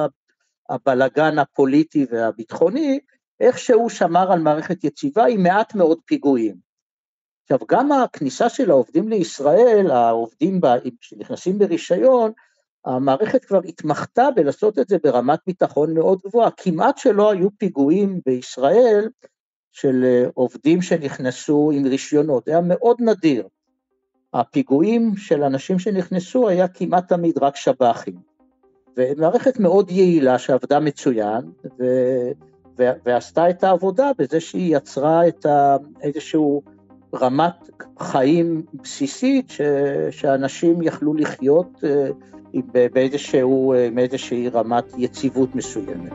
הבלגן 0.69 1.39
הפוליטי 1.39 2.07
והביטחוני, 2.11 2.99
איכשהו 3.41 3.91
שמר 3.91 4.33
על 4.33 4.41
מערכת 4.41 4.85
יציבה 4.85 5.27
עם 5.27 5.43
מעט 5.43 5.75
מאוד 5.75 5.99
פיגועים. 6.05 6.57
עכשיו, 7.43 7.59
גם 7.69 7.93
הכניסה 7.93 8.49
של 8.49 8.71
העובדים 8.71 9.09
לישראל, 9.09 9.91
העובדים 9.91 10.61
שנכנסים 11.01 11.59
ברישיון, 11.59 12.33
המערכת 12.85 13.45
כבר 13.45 13.61
התמחתה 13.65 14.29
בלעשות 14.37 14.79
את 14.79 14.89
זה 14.89 14.97
ברמת 15.03 15.39
ביטחון 15.47 15.95
מאוד 15.95 16.21
גבוהה, 16.27 16.51
כמעט 16.51 16.99
שלא 16.99 17.31
היו 17.31 17.49
פיגועים 17.59 18.21
בישראל 18.27 19.09
של 19.77 20.05
אה, 20.05 20.25
עובדים 20.35 20.83
שנכנסו 20.83 21.71
עם 21.75 21.87
רישיונות, 21.87 22.49
היה 22.49 22.61
מאוד 22.61 22.97
נדיר. 23.01 23.49
הפיגועים 24.35 25.17
של 25.17 25.43
אנשים 25.43 25.79
שנכנסו 25.79 26.49
היה 26.49 26.69
כמעט 26.69 27.09
תמיד 27.09 27.39
רק 27.39 27.57
שב"חים. 27.57 28.15
ומערכת 28.97 29.61
מאוד 29.61 29.91
יעילה 29.91 30.39
שעבדה 30.39 30.81
מצוין, 30.81 31.41
ו... 31.79 31.85
ו... 32.79 32.91
ועשתה 33.05 33.51
את 33.51 33.65
העבודה 33.65 34.11
בזה 34.19 34.41
שהיא 34.41 34.77
יצרה 34.77 35.29
את 35.29 35.47
ה... 35.47 35.77
איזשהו 36.03 36.62
רמת 37.15 37.71
חיים 37.99 38.62
בסיסית 38.83 39.51
ש... 39.51 39.61
שאנשים 40.11 40.83
יכלו 40.83 41.15
לחיות 41.15 41.85
אה, 41.85 42.09
באיזשהו, 42.93 43.73
אה, 43.73 43.89
באיזושהי 43.95 44.49
רמת 44.49 44.85
יציבות 44.99 45.55
מסוימת. 45.55 46.12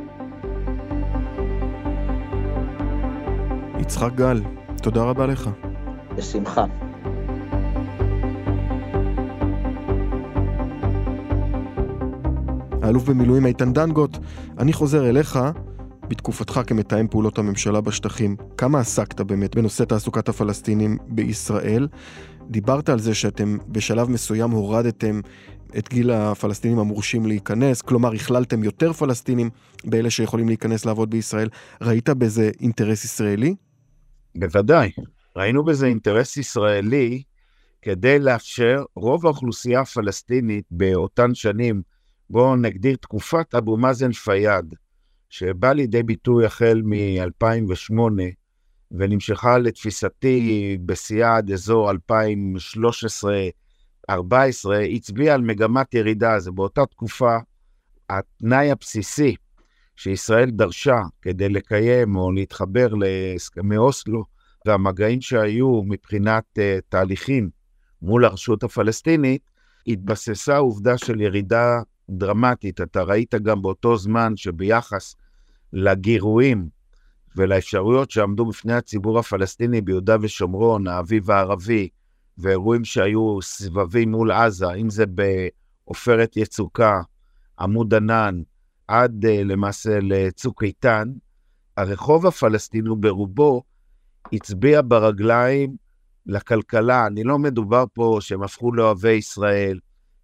יצחק 3.82 4.12
גל, 4.16 4.42
תודה 4.82 5.04
רבה 5.04 5.26
לך. 5.26 5.50
בשמחה. 6.18 6.66
האלוף 12.82 13.04
במילואים 13.04 13.46
איתן 13.46 13.74
דנגוט, 13.74 14.18
אני 14.60 14.74
חוזר 14.74 15.10
אליך 15.10 15.40
בתקופתך 16.08 16.62
כמתאם 16.68 17.08
פעולות 17.08 17.38
הממשלה 17.38 17.82
בשטחים. 17.82 18.36
כמה 18.58 18.80
עסקת 18.80 19.22
באמת 19.22 19.56
בנושא 19.56 19.84
תעסוקת 19.84 20.30
הפלסטינים 20.30 20.98
בישראל? 21.08 21.88
דיברת 22.50 22.90
על 22.90 23.00
זה 23.00 23.14
שאתם 23.14 23.58
בשלב 23.68 24.10
מסוים 24.10 24.52
הורדתם 24.52 25.22
את 25.78 25.90
גיל 25.90 26.12
הפלסטינים 26.12 26.80
המורשים 26.80 27.26
להיכנס, 27.26 27.82
כלומר 27.82 28.14
הכללתם 28.14 28.64
יותר 28.64 28.94
פלסטינים 28.94 29.50
באלה 29.86 30.10
שיכולים 30.10 30.48
להיכנס 30.48 30.86
לעבוד 30.86 31.10
בישראל. 31.10 31.50
ראית 31.82 32.10
בזה 32.10 32.50
אינטרס 32.62 33.06
ישראלי? 33.06 33.56
בוודאי. 34.36 34.92
ראינו 35.36 35.64
בזה 35.64 35.86
אינטרס 35.86 36.38
ישראלי 36.38 37.24
כדי 37.82 38.20
לאפשר 38.20 38.84
רוב 38.96 39.26
האוכלוסייה 39.26 39.82
הפלסטינית 39.82 40.66
באותן 40.72 41.36
שנים, 41.36 41.82
בואו 42.30 42.56
נגדיר 42.56 42.96
תקופת 42.96 43.56
אבו 43.56 43.78
מאזן 43.78 44.12
פיאד, 44.12 44.76
שבא 45.30 45.74
לידי 45.74 46.04
ביטוי 46.04 46.46
החל 46.46 46.82
מ-2008 46.86 47.94
ונמשכה 48.92 49.58
לתפיסתי 49.58 50.78
בשיאה 50.86 51.38
עד 51.38 51.52
אזור 51.52 51.92
2013-2014, 51.92 51.94
הצביע 54.96 55.34
על 55.34 55.42
מגמת 55.42 55.94
ירידה. 55.94 56.40
זה 56.40 56.52
באותה 56.52 56.86
תקופה 56.86 57.38
התנאי 58.10 58.72
הבסיסי 58.72 59.36
שישראל 60.02 60.50
דרשה 60.50 61.02
כדי 61.22 61.50
לקיים 61.50 62.16
או 62.16 62.32
להתחבר 62.32 62.88
להסכמי 62.88 63.78
אוסלו 63.78 64.24
והמגעים 64.66 65.22
שהיו 65.22 65.82
מבחינת 65.84 66.44
uh, 66.58 66.62
תהליכים 66.90 67.50
מול 68.02 68.26
הרשות 68.26 68.64
הפלסטינית, 68.64 69.42
התבססה 69.88 70.58
עובדה 70.58 70.98
של 70.98 71.22
ירידה 71.22 71.82
דרמטית. 72.10 72.82
אתה 72.82 73.04
ראית 73.04 73.36
גם 73.36 73.62
באותו 73.62 73.98
זמן 73.98 74.34
שביחס 74.36 75.16
לגירויים 75.74 76.70
ולאפשרויות 77.36 78.12
שעמדו 78.12 78.46
בפני 78.46 78.74
הציבור 78.74 79.20
הפלסטיני 79.20 79.82
ביהודה 79.82 80.18
ושומרון, 80.22 80.88
האביב 80.88 81.32
הערבי, 81.32 81.90
ואירועים 82.38 82.86
שהיו 82.86 83.42
סבבים 83.42 84.12
מול 84.12 84.32
עזה, 84.32 84.74
אם 84.74 84.90
זה 84.90 85.06
בעופרת 85.06 86.38
יצוקה, 86.38 87.02
עמוד 87.60 87.94
ענן, 87.94 88.42
עד 88.92 89.26
uh, 89.26 89.28
למעשה 89.28 90.00
לצוק 90.02 90.64
איתן, 90.64 91.08
הרחוב 91.78 92.28
הפלסטיני 92.28 92.90
ברובו 93.00 93.64
הצביע 94.34 94.82
ברגליים 94.88 95.76
לכלכלה. 96.26 97.08
אני 97.08 97.24
לא 97.24 97.40
מדובר 97.40 97.84
פה 97.94 98.18
שהם 98.22 98.44
הפכו 98.44 98.74
לאוהבי 98.74 99.12
ישראל, 99.12 99.80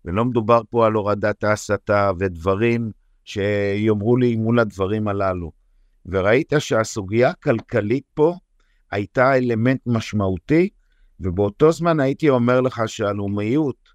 ולא 0.06 0.26
מדובר 0.26 0.62
פה 0.70 0.86
על 0.86 0.94
הורדת 0.94 1.44
ההסתה 1.44 2.12
ודברים 2.20 2.92
שיאמרו 3.26 4.18
לי 4.18 4.36
מול 4.36 4.60
הדברים 4.60 5.08
הללו. 5.08 5.52
וראית 6.06 6.54
שהסוגיה 6.60 7.30
הכלכלית 7.30 8.04
פה 8.14 8.36
הייתה 8.92 9.38
אלמנט 9.38 9.82
משמעותי, 9.86 10.70
ובאותו 11.20 11.72
זמן 11.72 12.00
הייתי 12.00 12.30
אומר 12.30 12.62
לך 12.62 12.82
שהלאומיות 12.88 13.90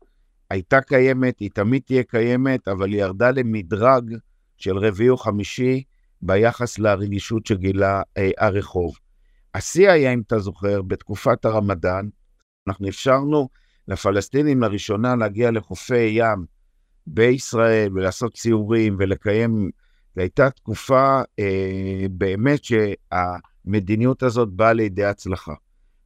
הייתה 0.51 0.81
קיימת, 0.81 1.41
היא 1.41 1.51
תמיד 1.55 1.83
תהיה 1.87 2.03
קיימת, 2.03 2.69
אבל 2.69 2.89
היא 2.93 3.01
ירדה 3.01 3.31
למדרג 3.31 4.15
של 4.63 4.79
רביעי 4.79 5.09
או 5.09 5.17
חמישי 5.17 5.83
ביחס 6.23 6.79
לרגישות 6.79 7.47
שגילה 7.47 8.03
אה, 8.19 8.31
הרחוב. 8.39 8.99
השיא 9.55 9.91
היה, 9.91 10.13
אם 10.13 10.23
אתה 10.27 10.39
זוכר, 10.39 10.83
בתקופת 10.83 11.45
הרמדאן, 11.45 12.09
אנחנו 12.69 12.89
אפשרנו 12.89 13.49
לפלסטינים 13.89 14.63
לראשונה 14.63 15.17
להגיע 15.17 15.51
לחופי 15.51 15.99
ים 15.99 16.47
בישראל 17.07 17.93
ולעשות 17.95 18.35
ציורים 18.35 18.97
ולקיים, 18.99 19.71
זו 20.15 20.21
הייתה 20.21 20.51
תקופה 20.51 21.21
אה, 21.39 22.07
באמת 22.11 22.61
שהמדיניות 22.65 24.23
הזאת 24.23 24.49
באה 24.49 24.73
לידי 24.73 25.05
הצלחה. 25.05 25.55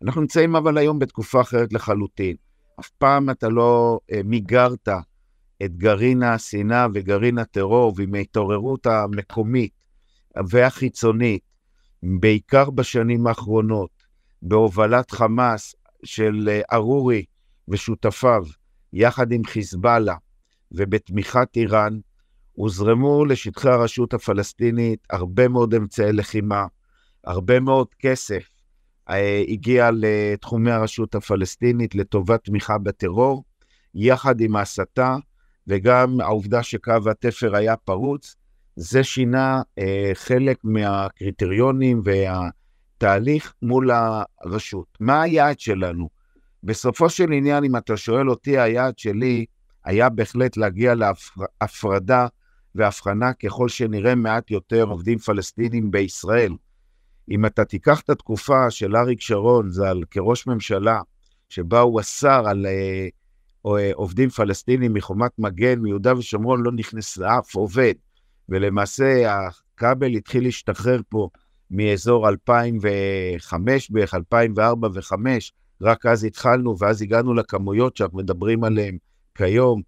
אנחנו 0.02 0.20
נמצאים 0.20 0.56
אבל 0.56 0.78
היום 0.78 0.98
בתקופה 0.98 1.40
אחרת 1.40 1.72
לחלוטין. 1.72 2.36
אף 2.80 2.90
פעם 2.90 3.30
אתה 3.30 3.48
לא 3.48 4.00
אה, 4.12 4.20
מיגרת 4.24 4.88
את 5.62 5.76
גרעין 5.76 6.22
השנאה 6.22 6.86
וגרעין 6.94 7.38
הטרור 7.38 7.94
ועם 7.96 8.14
ההתעוררות 8.14 8.86
המקומית 8.86 9.72
והחיצונית, 10.48 11.42
בעיקר 12.02 12.70
בשנים 12.70 13.26
האחרונות, 13.26 13.90
בהובלת 14.42 15.10
חמאס 15.10 15.74
של 16.04 16.48
אה, 16.48 16.60
ארורי 16.72 17.24
ושותפיו, 17.68 18.44
יחד 18.92 19.32
עם 19.32 19.44
חיזבאללה 19.44 20.14
ובתמיכת 20.72 21.48
איראן, 21.56 21.98
הוזרמו 22.52 23.24
לשטחי 23.24 23.68
הרשות 23.68 24.14
הפלסטינית 24.14 25.06
הרבה 25.10 25.48
מאוד 25.48 25.74
אמצעי 25.74 26.12
לחימה, 26.12 26.66
הרבה 27.24 27.60
מאוד 27.60 27.86
כסף 27.98 28.48
אה, 29.10 29.42
הגיע 29.48 29.90
לתחומי 29.92 30.70
הרשות 30.70 31.14
הפלסטינית 31.14 31.94
לטובת 31.94 32.44
תמיכה 32.44 32.78
בטרור, 32.78 33.44
יחד 33.94 34.40
עם 34.40 34.56
ההסתה 34.56 35.16
וגם 35.68 36.20
העובדה 36.20 36.62
שקו 36.62 36.92
התפר 37.10 37.56
היה 37.56 37.76
פרוץ, 37.76 38.36
זה 38.76 39.04
שינה 39.04 39.62
אה, 39.78 40.10
חלק 40.14 40.58
מהקריטריונים 40.64 42.02
והתהליך 42.04 43.54
מול 43.62 43.90
הרשות. 43.90 44.86
מה 45.00 45.22
היעד 45.22 45.60
שלנו? 45.60 46.08
בסופו 46.62 47.10
של 47.10 47.32
עניין, 47.32 47.64
אם 47.64 47.76
אתה 47.76 47.96
שואל 47.96 48.30
אותי, 48.30 48.58
היעד 48.58 48.98
שלי 48.98 49.44
היה 49.84 50.08
בהחלט 50.08 50.56
להגיע 50.56 50.94
להפרדה 50.94 52.26
והבחנה 52.74 53.32
ככל 53.32 53.68
שנראה 53.68 54.14
מעט 54.14 54.50
יותר 54.50 54.82
עובדים 54.82 55.18
פלסטינים 55.18 55.90
בישראל. 55.90 56.52
אם 57.30 57.46
אתה 57.46 57.64
תיקח 57.64 58.00
את 58.00 58.10
התקופה 58.10 58.70
של 58.70 58.96
אריק 58.96 59.20
שרון 59.20 59.70
ז"ל 59.70 60.00
כראש 60.10 60.46
ממשלה, 60.46 61.00
שבה 61.48 61.80
הוא 61.80 62.00
אסר 62.00 62.48
על 62.48 62.66
אה, 62.66 63.08
עובדים 63.94 64.28
פלסטינים 64.28 64.94
מחומת 64.94 65.30
מגן 65.38 65.78
מיהודה 65.78 66.18
ושומרון, 66.18 66.62
לא 66.62 66.72
נכנס 66.72 67.16
לאף 67.16 67.54
עובד, 67.54 67.94
ולמעשה 68.48 69.36
הכבל 69.36 70.12
התחיל 70.12 70.44
להשתחרר 70.44 71.00
פה 71.08 71.28
מאזור 71.70 72.28
2005 72.28 73.90
בערך, 73.90 74.14
2004 74.14 74.88
ו-2005, 74.94 75.16
רק 75.82 76.06
אז 76.06 76.24
התחלנו, 76.24 76.78
ואז 76.78 77.02
הגענו 77.02 77.34
לכמויות 77.34 77.96
שאנחנו 77.96 78.18
מדברים 78.18 78.64
עליהן 78.64 78.98
כיום. 79.34 79.82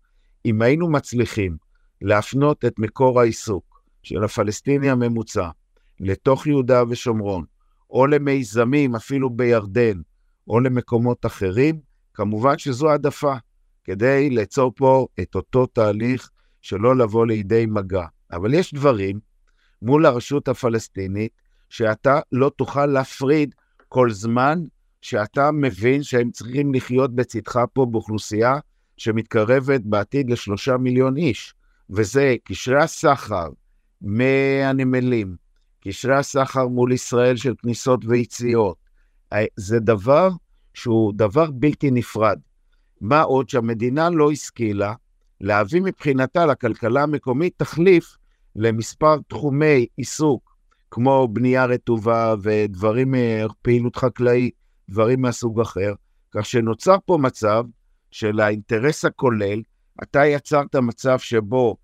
אם 0.46 0.62
היינו 0.62 0.90
מצליחים 0.90 1.56
להפנות 2.02 2.64
את 2.64 2.78
מקור 2.78 3.20
העיסוק 3.20 3.82
של 4.02 4.24
הפלסטיני 4.24 4.90
הממוצע 4.90 5.48
לתוך 6.00 6.46
יהודה 6.46 6.82
ושומרון, 6.88 7.44
או 7.90 8.06
למיזמים 8.06 8.94
אפילו 8.94 9.30
בירדן, 9.30 10.00
או 10.48 10.60
למקומות 10.60 11.26
אחרים, 11.26 11.80
כמובן 12.14 12.58
שזו 12.58 12.90
העדפה, 12.90 13.34
כדי 13.88 14.30
ליצור 14.30 14.72
פה 14.76 15.06
את 15.20 15.34
אותו 15.34 15.66
תהליך 15.66 16.30
שלא 16.62 16.96
לבוא 16.96 17.26
לידי 17.26 17.66
מגע. 17.66 18.06
אבל 18.32 18.54
יש 18.54 18.74
דברים 18.74 19.20
מול 19.82 20.06
הרשות 20.06 20.48
הפלסטינית 20.48 21.32
שאתה 21.68 22.20
לא 22.32 22.50
תוכל 22.56 22.86
להפריד 22.86 23.54
כל 23.88 24.10
זמן 24.10 24.58
שאתה 25.02 25.50
מבין 25.50 26.02
שהם 26.02 26.30
צריכים 26.30 26.74
לחיות 26.74 27.14
בצדך 27.14 27.60
פה 27.72 27.86
באוכלוסייה 27.86 28.58
שמתקרבת 28.96 29.80
בעתיד 29.84 30.30
לשלושה 30.30 30.76
מיליון 30.76 31.16
איש, 31.16 31.54
וזה 31.90 32.34
קשרי 32.44 32.82
הסחר 32.82 33.48
מהנמלים, 34.00 35.36
קשרי 35.80 36.16
הסחר 36.16 36.68
מול 36.68 36.92
ישראל 36.92 37.36
של 37.36 37.54
כניסות 37.62 38.00
ויציאות, 38.04 38.76
אה, 39.32 39.44
זה 39.56 39.80
דבר 39.80 40.30
שהוא 40.74 41.12
דבר 41.16 41.50
בלתי 41.50 41.90
נפרד. 41.90 42.38
מה 43.00 43.22
עוד 43.22 43.48
שהמדינה 43.48 44.10
לא 44.10 44.30
השכילה 44.30 44.94
להביא 45.40 45.80
מבחינתה 45.80 46.46
לכלכלה 46.46 47.02
המקומית 47.02 47.52
תחליף 47.56 48.16
למספר 48.56 49.16
תחומי 49.28 49.86
עיסוק, 49.96 50.56
כמו 50.90 51.28
בנייה 51.32 51.64
רטובה 51.64 52.34
ודברים, 52.42 53.14
אה, 53.14 53.46
פעילות 53.62 53.96
חקלאית, 53.96 54.54
דברים 54.88 55.20
מהסוג 55.20 55.60
אחר, 55.60 55.92
כך 56.30 56.46
שנוצר 56.46 56.96
פה 57.06 57.18
מצב 57.20 57.64
של 58.10 58.40
האינטרס 58.40 59.04
הכולל, 59.04 59.62
אתה 60.02 60.26
יצרת 60.26 60.76
מצב 60.76 61.18
שבו 61.18 61.76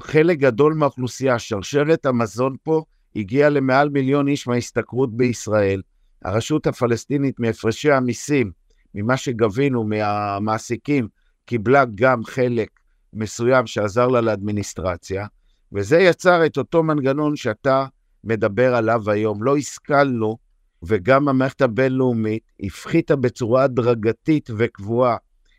חלק 0.00 0.38
גדול 0.38 0.74
מהאוכלוסייה, 0.74 1.38
שרשרת 1.38 2.06
המזון 2.06 2.56
פה, 2.62 2.82
הגיע 3.16 3.48
למעל 3.50 3.88
מיליון 3.88 4.28
איש 4.28 4.46
מההשתכרות 4.46 5.16
בישראל. 5.16 5.82
הרשות 6.24 6.66
הפלסטינית 6.66 7.40
מהפרשי 7.40 7.90
המיסים, 7.92 8.50
ממה 8.94 9.16
שגבינו 9.16 9.84
מהמעסיקים, 9.84 11.08
קיבלה 11.44 11.84
גם 11.94 12.24
חלק 12.24 12.68
מסוים 13.12 13.66
שעזר 13.66 14.08
לה 14.08 14.20
לאדמיניסטרציה, 14.20 15.26
וזה 15.72 15.98
יצר 15.98 16.46
את 16.46 16.58
אותו 16.58 16.82
מנגנון 16.82 17.36
שאתה 17.36 17.86
מדבר 18.24 18.74
עליו 18.74 19.10
היום. 19.10 19.42
לא 19.42 19.56
השכלנו, 19.56 20.36
וגם 20.82 21.28
המערכת 21.28 21.60
הבינלאומית 21.60 22.42
הפחיתה 22.62 23.16
בצורה 23.16 23.64
הדרגתית 23.64 24.50
וקבועה 24.58 25.16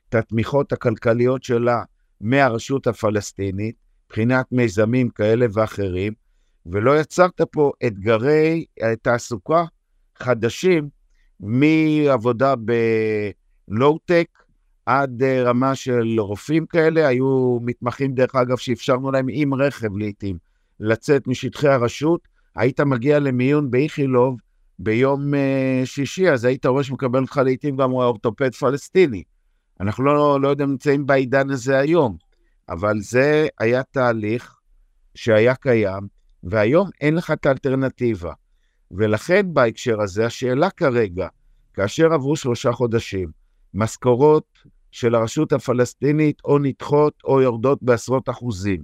את 0.10 0.16
התמיכות 0.16 0.74
הכלכליות 0.74 1.44
שלה 1.44 1.84
מהרשות 2.22 2.88
הפלסטינית, 2.88 3.76
מבחינת 4.06 4.46
מיזמים 4.52 5.10
כאלה 5.10 5.46
ואחרים, 5.54 6.14
ולא 6.66 7.00
יצרת 7.00 7.42
פה 7.52 7.72
אתגרי 7.88 8.66
תעסוקה 9.02 9.64
חדשים 10.16 10.90
מעבודה 11.46 12.54
בלואו-טק 13.68 14.28
עד 14.86 15.24
רמה 15.24 15.76
של 15.76 16.16
רופאים 16.20 16.66
כאלה, 16.66 17.08
היו 17.08 17.60
מתמחים, 17.62 18.14
דרך 18.14 18.36
אגב, 18.36 18.58
שאפשרנו 18.58 19.12
להם 19.12 19.26
עם 19.30 19.54
רכב 19.54 19.98
לעתים 19.98 20.38
לצאת 20.80 21.28
משטחי 21.28 21.68
הרשות, 21.68 22.28
היית 22.56 22.80
מגיע 22.80 23.20
למיון 23.20 23.72
באיכילוב, 23.72 24.38
ביום 24.80 25.34
אה, 25.34 25.82
שישי, 25.86 26.30
אז 26.30 26.46
היית 26.46 26.66
רואה 26.66 26.84
שמקבל 26.84 27.22
אותך 27.22 27.42
לעיתים 27.46 27.78
גם 27.78 27.92
אורתופד 27.92 28.56
פלסטיני. 28.56 29.24
אנחנו 29.80 30.04
לא, 30.04 30.42
לא 30.42 30.48
יודע 30.48 30.64
אם 30.64 30.70
נמצאים 30.70 31.06
בעידן 31.06 31.50
הזה 31.50 31.80
היום, 31.80 32.18
אבל 32.70 33.00
זה 33.00 33.48
היה 33.60 33.84
תהליך 33.84 34.56
שהיה 35.16 35.56
קיים, 35.56 36.08
והיום 36.44 36.90
אין 37.02 37.16
לך 37.16 37.32
את 37.32 37.46
האלטרנטיבה. 37.46 38.34
ולכן 38.98 39.54
בהקשר 39.54 40.02
הזה, 40.02 40.26
השאלה 40.26 40.70
כרגע, 40.70 41.28
כאשר 41.74 42.14
עברו 42.14 42.36
שלושה 42.36 42.72
חודשים, 42.72 43.30
משכורות 43.74 44.60
של 44.92 45.16
הרשות 45.16 45.54
הפלסטינית 45.54 46.42
או 46.46 46.60
נדחות 46.60 47.14
או 47.24 47.42
יורדות 47.42 47.84
בעשרות 47.84 48.30
אחוזים. 48.30 48.82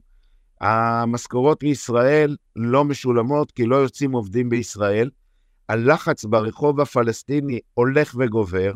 המשכורות 0.62 1.63
בישראל 1.63 2.36
לא 2.56 2.84
משולמות 2.84 3.52
כי 3.52 3.65
לא 3.65 3.76
יוצאים 3.76 4.12
עובדים 4.12 4.50
בישראל. 4.50 5.10
הלחץ 5.69 6.26
ברחוב 6.26 6.82
הפלסטיני 6.82 7.60
הולך 7.74 8.15
וגובר. 8.19 8.72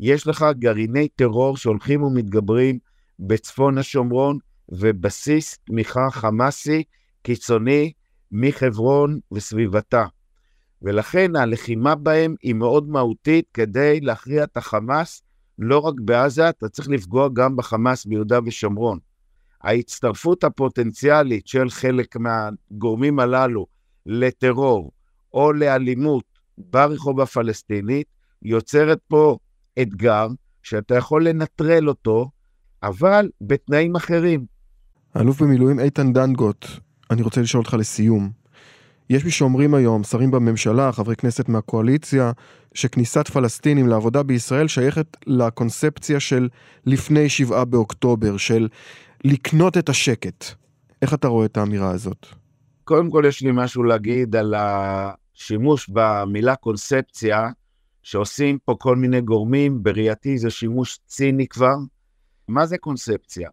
יש 0.00 0.26
לך 0.26 0.46
גרעיני 0.58 1.08
טרור 1.08 1.56
שהולכים 1.56 2.02
ומתגברים 2.02 2.78
בצפון 3.18 3.78
השומרון 3.78 4.38
ובסיס 4.68 5.58
תמיכה 5.64 6.10
חמאסי 6.10 6.82
קיצוני 7.22 7.92
מחברון 8.32 9.18
וסביבתה. 9.32 10.04
ולכן 10.86 11.36
הלחימה 11.36 11.94
בהם 11.94 12.34
היא 12.42 12.54
מאוד 12.54 12.88
מהותית 12.88 13.44
כדי 13.54 14.00
להכריע 14.00 14.44
את 14.44 14.56
החמאס, 14.56 15.22
לא 15.58 15.78
רק 15.78 15.94
בעזה, 16.00 16.48
אתה 16.48 16.68
צריך 16.68 16.88
לפגוע 16.88 17.28
גם 17.32 17.56
בחמאס 17.56 18.06
ביהודה 18.06 18.38
ושומרון. 18.46 18.98
ההצטרפות 19.62 20.44
הפוטנציאלית 20.44 21.46
של 21.46 21.70
חלק 21.70 22.16
מהגורמים 22.16 23.18
הללו 23.18 23.66
לטרור 24.06 24.92
או 25.34 25.52
לאלימות 25.52 26.24
ברחוב 26.58 27.20
הפלסטינית 27.20 28.06
יוצרת 28.42 28.98
פה 29.08 29.38
אתגר 29.82 30.26
שאתה 30.62 30.94
יכול 30.94 31.28
לנטרל 31.28 31.88
אותו, 31.88 32.30
אבל 32.82 33.30
בתנאים 33.40 33.96
אחרים. 33.96 34.46
האלוף 35.14 35.42
במילואים 35.42 35.80
איתן 35.80 36.12
דנגוט, 36.12 36.66
אני 37.10 37.22
רוצה 37.22 37.40
לשאול 37.40 37.62
אותך 37.62 37.74
לסיום. 37.74 38.45
יש 39.10 39.24
מי 39.24 39.30
שאומרים 39.30 39.74
היום, 39.74 40.04
שרים 40.04 40.30
בממשלה, 40.30 40.92
חברי 40.92 41.16
כנסת 41.16 41.48
מהקואליציה, 41.48 42.32
שכניסת 42.74 43.28
פלסטינים 43.28 43.86
לעבודה 43.88 44.22
בישראל 44.22 44.68
שייכת 44.68 45.16
לקונספציה 45.26 46.20
של 46.20 46.48
לפני 46.86 47.28
שבעה 47.28 47.64
באוקטובר, 47.64 48.36
של 48.36 48.68
לקנות 49.24 49.76
את 49.76 49.88
השקט. 49.88 50.44
איך 51.02 51.14
אתה 51.14 51.28
רואה 51.28 51.46
את 51.46 51.56
האמירה 51.56 51.90
הזאת? 51.90 52.26
קודם 52.84 53.10
כל 53.10 53.24
יש 53.28 53.42
לי 53.42 53.50
משהו 53.52 53.82
להגיד 53.82 54.36
על 54.36 54.54
השימוש 54.56 55.90
במילה 55.92 56.56
קונספציה, 56.56 57.48
שעושים 58.02 58.58
פה 58.64 58.76
כל 58.78 58.96
מיני 58.96 59.20
גורמים, 59.20 59.82
בראייתי 59.82 60.38
זה 60.38 60.50
שימוש 60.50 60.98
ציני 61.06 61.48
כבר. 61.48 61.74
מה 62.48 62.66
זה 62.66 62.78
קונספציה? 62.78 63.50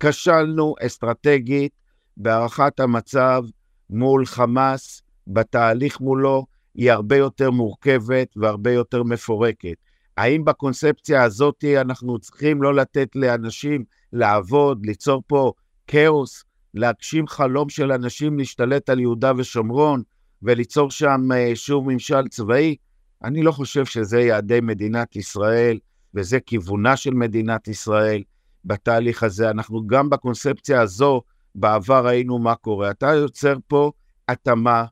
כשלנו 0.00 0.74
אסטרטגית 0.86 1.72
בהערכת 2.16 2.80
המצב 2.80 3.42
מול 3.90 4.26
חמאס, 4.26 5.02
בתהליך 5.26 6.00
מולו, 6.00 6.46
היא 6.74 6.92
הרבה 6.92 7.16
יותר 7.16 7.50
מורכבת 7.50 8.28
והרבה 8.36 8.72
יותר 8.72 9.02
מפורקת. 9.02 9.76
האם 10.16 10.44
בקונספציה 10.44 11.22
הזאת 11.22 11.64
אנחנו 11.80 12.18
צריכים 12.18 12.62
לא 12.62 12.74
לתת 12.74 13.08
לאנשים 13.14 13.84
לעבוד, 14.12 14.86
ליצור 14.86 15.22
פה 15.26 15.52
כאוס, 15.86 16.44
להגשים 16.74 17.26
חלום 17.26 17.68
של 17.68 17.92
אנשים 17.92 18.38
להשתלט 18.38 18.88
על 18.88 19.00
יהודה 19.00 19.32
ושומרון 19.36 20.02
וליצור 20.42 20.90
שם 20.90 21.28
אה, 21.34 21.52
שוב 21.54 21.92
ממשל 21.92 22.28
צבאי? 22.28 22.76
אני 23.24 23.42
לא 23.42 23.52
חושב 23.52 23.84
שזה 23.84 24.20
יעדי 24.20 24.60
מדינת 24.60 25.16
ישראל 25.16 25.78
וזה 26.14 26.40
כיוונה 26.40 26.96
של 26.96 27.14
מדינת 27.14 27.68
ישראל 27.68 28.22
בתהליך 28.64 29.22
הזה. 29.22 29.50
אנחנו 29.50 29.86
גם 29.86 30.10
בקונספציה 30.10 30.80
הזו 30.80 31.22
בעבר 31.54 32.06
ראינו 32.06 32.38
מה 32.38 32.54
קורה. 32.54 32.90
אתה 32.90 33.06
יוצר 33.06 33.56
פה 33.68 33.92
התאמה 34.28 34.84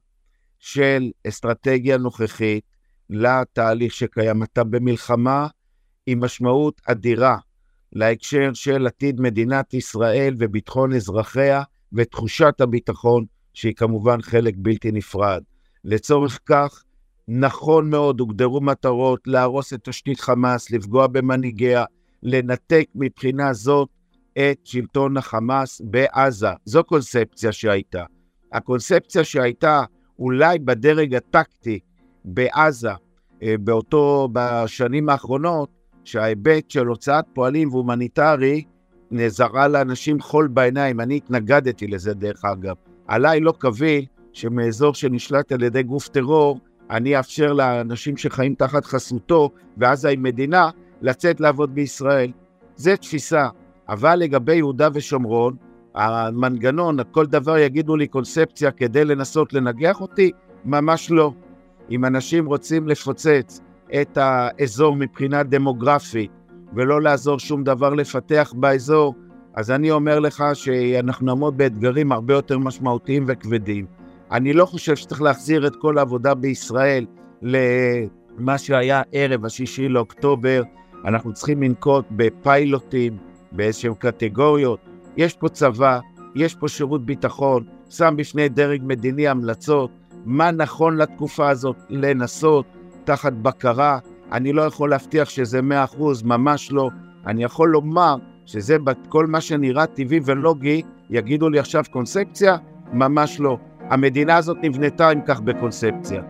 של 0.59 1.11
אסטרטגיה 1.29 1.99
נוכחית 1.99 2.65
לתהליך 3.11 3.93
שקיים. 3.93 4.43
אתה 4.43 4.65
במלחמה 4.65 5.47
עם 6.07 6.25
משמעות 6.25 6.81
אדירה 6.87 7.37
להקשר 7.93 8.51
של 8.55 8.87
עתיד 8.87 9.21
מדינת 9.21 9.75
ישראל 9.75 10.35
וביטחון 10.39 10.93
אזרחיה 10.93 11.63
ותחושת 11.93 12.61
הביטחון, 12.61 13.25
שהיא 13.55 13.75
כמובן 13.75 14.23
חלק 14.23 14.55
בלתי 14.57 14.93
נפרד. 14.93 15.43
לצורך 15.85 16.41
כך, 16.47 16.85
נכון 17.29 17.91
מאוד, 17.91 18.21
הוגדרו 18.21 18.61
מטרות 18.61 19.21
להרוס 19.27 19.73
את 19.73 19.89
תשתית 19.89 20.21
חמאס, 20.21 20.71
לפגוע 20.71 21.07
במנהיגיה, 21.07 21.85
לנתק 22.23 22.87
מבחינה 22.95 23.53
זאת 23.53 23.89
את 24.39 24.59
שלטון 24.65 25.17
החמאס 25.17 25.83
בעזה. 25.85 26.49
זו 26.65 26.85
קונספציה 26.85 27.53
שהייתה. 27.53 28.05
הקונספציה 28.53 29.25
שהייתה 29.25 29.85
אולי 30.19 30.59
בדרג 30.59 31.15
הטקטי 31.15 31.79
בעזה, 32.25 32.91
אה, 33.43 33.55
באותו, 33.61 34.29
בשנים 34.33 35.09
האחרונות, 35.09 35.69
שההיבט 36.05 36.71
של 36.71 36.87
הוצאת 36.87 37.25
פועלים 37.33 37.69
והומניטרי 37.69 38.65
נזרה 39.11 39.69
לאנשים 39.69 40.21
חול 40.21 40.49
בעיניים. 40.49 41.01
אני 41.01 41.17
התנגדתי 41.17 41.87
לזה, 41.87 42.15
דרך 42.15 42.45
אגב. 42.45 42.75
עליי 43.07 43.41
לא 43.41 43.53
קביל 43.59 44.07
שמאזור 44.33 44.95
שנשלט 44.95 45.53
על 45.53 45.63
ידי 45.63 45.83
גוף 45.83 46.09
טרור, 46.09 46.59
אני 46.91 47.19
אאפשר 47.19 47.53
לאנשים 47.53 48.17
שחיים 48.17 48.55
תחת 48.55 48.85
חסותו, 48.85 49.51
ועזה 49.77 50.09
היא 50.09 50.19
מדינה, 50.19 50.71
לצאת 51.03 51.41
לעבוד 51.41 51.75
בישראל. 51.75 52.33
זו 52.77 52.97
תפיסה. 52.97 53.49
אבל 53.89 54.17
לגבי 54.17 54.55
יהודה 54.55 54.89
ושומרון, 54.95 55.57
המנגנון, 55.95 56.97
כל 57.11 57.27
דבר 57.27 57.59
יגידו 57.59 57.97
לי 57.97 58.07
קונספציה 58.07 58.71
כדי 58.71 59.05
לנסות 59.05 59.53
לנגח 59.53 60.01
אותי, 60.01 60.31
ממש 60.65 61.11
לא. 61.11 61.33
אם 61.91 62.05
אנשים 62.05 62.47
רוצים 62.47 62.89
לפוצץ 62.89 63.61
את 64.01 64.19
האזור 64.21 64.97
מבחינה 64.97 65.43
דמוגרפית 65.43 66.31
ולא 66.75 67.03
לעזור 67.03 67.39
שום 67.39 67.65
דבר 67.65 67.95
לפתח 67.95 68.53
באזור, 68.57 69.15
אז 69.55 69.71
אני 69.71 69.91
אומר 69.91 70.21
לך 70.21 70.45
שאנחנו 70.55 71.27
נעמוד 71.27 71.59
באתגרים 71.59 72.13
הרבה 72.13 72.35
יותר 72.35 72.59
משמעותיים 72.59 73.25
וכבדים. 73.29 73.87
אני 74.31 74.53
לא 74.53 74.67
חושב 74.67 74.97
שצריך 74.97 75.23
להחזיר 75.23 75.67
את 75.67 75.77
כל 75.77 75.99
העבודה 75.99 76.35
בישראל 76.35 77.07
למה 77.43 78.59
שהיה 78.59 79.03
ערב 79.13 79.45
השישי 79.45 79.89
לאוקטובר. 79.89 80.63
אנחנו 81.05 81.33
צריכים 81.33 81.63
לנקוט 81.63 82.05
בפיילוטים, 82.11 83.17
באיזשהם 83.53 83.95
קטגוריות. 83.95 84.81
יש 85.17 85.35
פה 85.35 85.49
צבא, 85.49 86.01
יש 86.35 86.55
פה 86.55 86.69
שירות 86.69 87.07
ביטחון, 87.07 87.65
שם 87.91 88.15
בפני 88.17 88.49
דרג 88.49 88.81
מדיני 88.85 89.29
המלצות, 89.29 89.91
מה 90.25 90.51
נכון 90.51 90.97
לתקופה 90.97 91.49
הזאת 91.49 91.77
לנסות 91.89 92.67
תחת 93.05 93.33
בקרה. 93.33 93.99
אני 94.33 94.53
לא 94.53 94.63
יכול 94.63 94.91
להבטיח 94.91 95.29
שזה 95.29 95.63
מאה 95.63 95.85
אחוז, 95.85 96.23
ממש 96.23 96.73
לא. 96.73 96.91
אני 97.27 97.45
יכול 97.45 97.69
לומר 97.69 98.17
שזה 98.47 98.77
כל 99.09 99.27
מה 99.27 99.41
שנראה 99.41 99.87
טבעי 99.87 100.21
ולוגי, 100.25 100.83
יגידו 101.11 101.49
לי 101.49 101.59
עכשיו 101.59 101.85
קונספציה? 101.91 102.57
ממש 102.93 103.41
לא. 103.41 103.59
המדינה 103.81 104.37
הזאת 104.37 104.57
נבנתה 104.63 105.13
אם 105.13 105.21
כך 105.27 105.41
בקונספציה. 105.41 106.23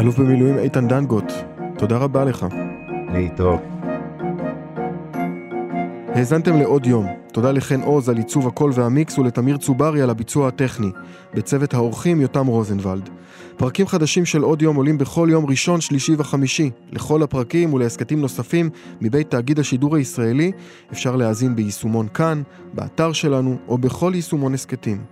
אלוף 0.00 0.18
במילואים 0.18 0.58
איתן 0.58 0.88
דנגוט, 0.88 1.32
תודה 1.78 1.96
רבה 1.96 2.24
לך. 2.24 2.46
להתראות. 3.12 3.60
האזנתם 6.08 6.58
לעוד 6.58 6.86
יום. 6.86 7.06
תודה 7.32 7.52
לחן 7.52 7.80
עוז 7.80 8.08
על 8.08 8.16
עיצוב 8.16 8.46
הקול 8.46 8.70
והמיקס 8.74 9.18
ולתמיר 9.18 9.56
צוברי 9.56 10.02
על 10.02 10.10
הביצוע 10.10 10.48
הטכני. 10.48 10.90
בצוות 11.34 11.74
האורחים 11.74 12.20
יותם 12.20 12.46
רוזנבלד. 12.46 13.08
פרקים 13.56 13.86
חדשים 13.86 14.24
של 14.24 14.42
עוד 14.42 14.62
יום 14.62 14.76
עולים 14.76 14.98
בכל 14.98 15.28
יום 15.30 15.46
ראשון, 15.46 15.80
שלישי 15.80 16.14
וחמישי. 16.18 16.70
לכל 16.92 17.22
הפרקים 17.22 17.74
ולהסכתים 17.74 18.20
נוספים 18.20 18.70
מבית 19.00 19.30
תאגיד 19.30 19.58
השידור 19.58 19.96
הישראלי 19.96 20.52
אפשר 20.92 21.16
להאזין 21.16 21.56
ביישומון 21.56 22.08
כאן, 22.08 22.42
באתר 22.74 23.12
שלנו 23.12 23.56
או 23.68 23.78
בכל 23.78 24.12
יישומון 24.14 24.54
הסכתים. 24.54 25.04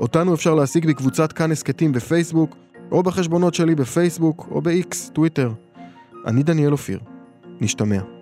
אותנו 0.00 0.34
אפשר 0.34 0.54
להשיג 0.54 0.86
בקבוצת 0.86 1.32
כאן 1.32 1.52
הסכתים 1.52 1.92
בפייסבוק 1.92 2.56
או 2.92 3.02
בחשבונות 3.02 3.54
שלי 3.54 3.74
בפייסבוק 3.74 4.48
או 4.50 4.62
ב-X, 4.62 5.10
טוויטר. 5.12 5.52
אני 6.26 6.42
דניאל 6.42 6.72
אופיר. 6.72 7.00
נשתמע. 7.60 8.21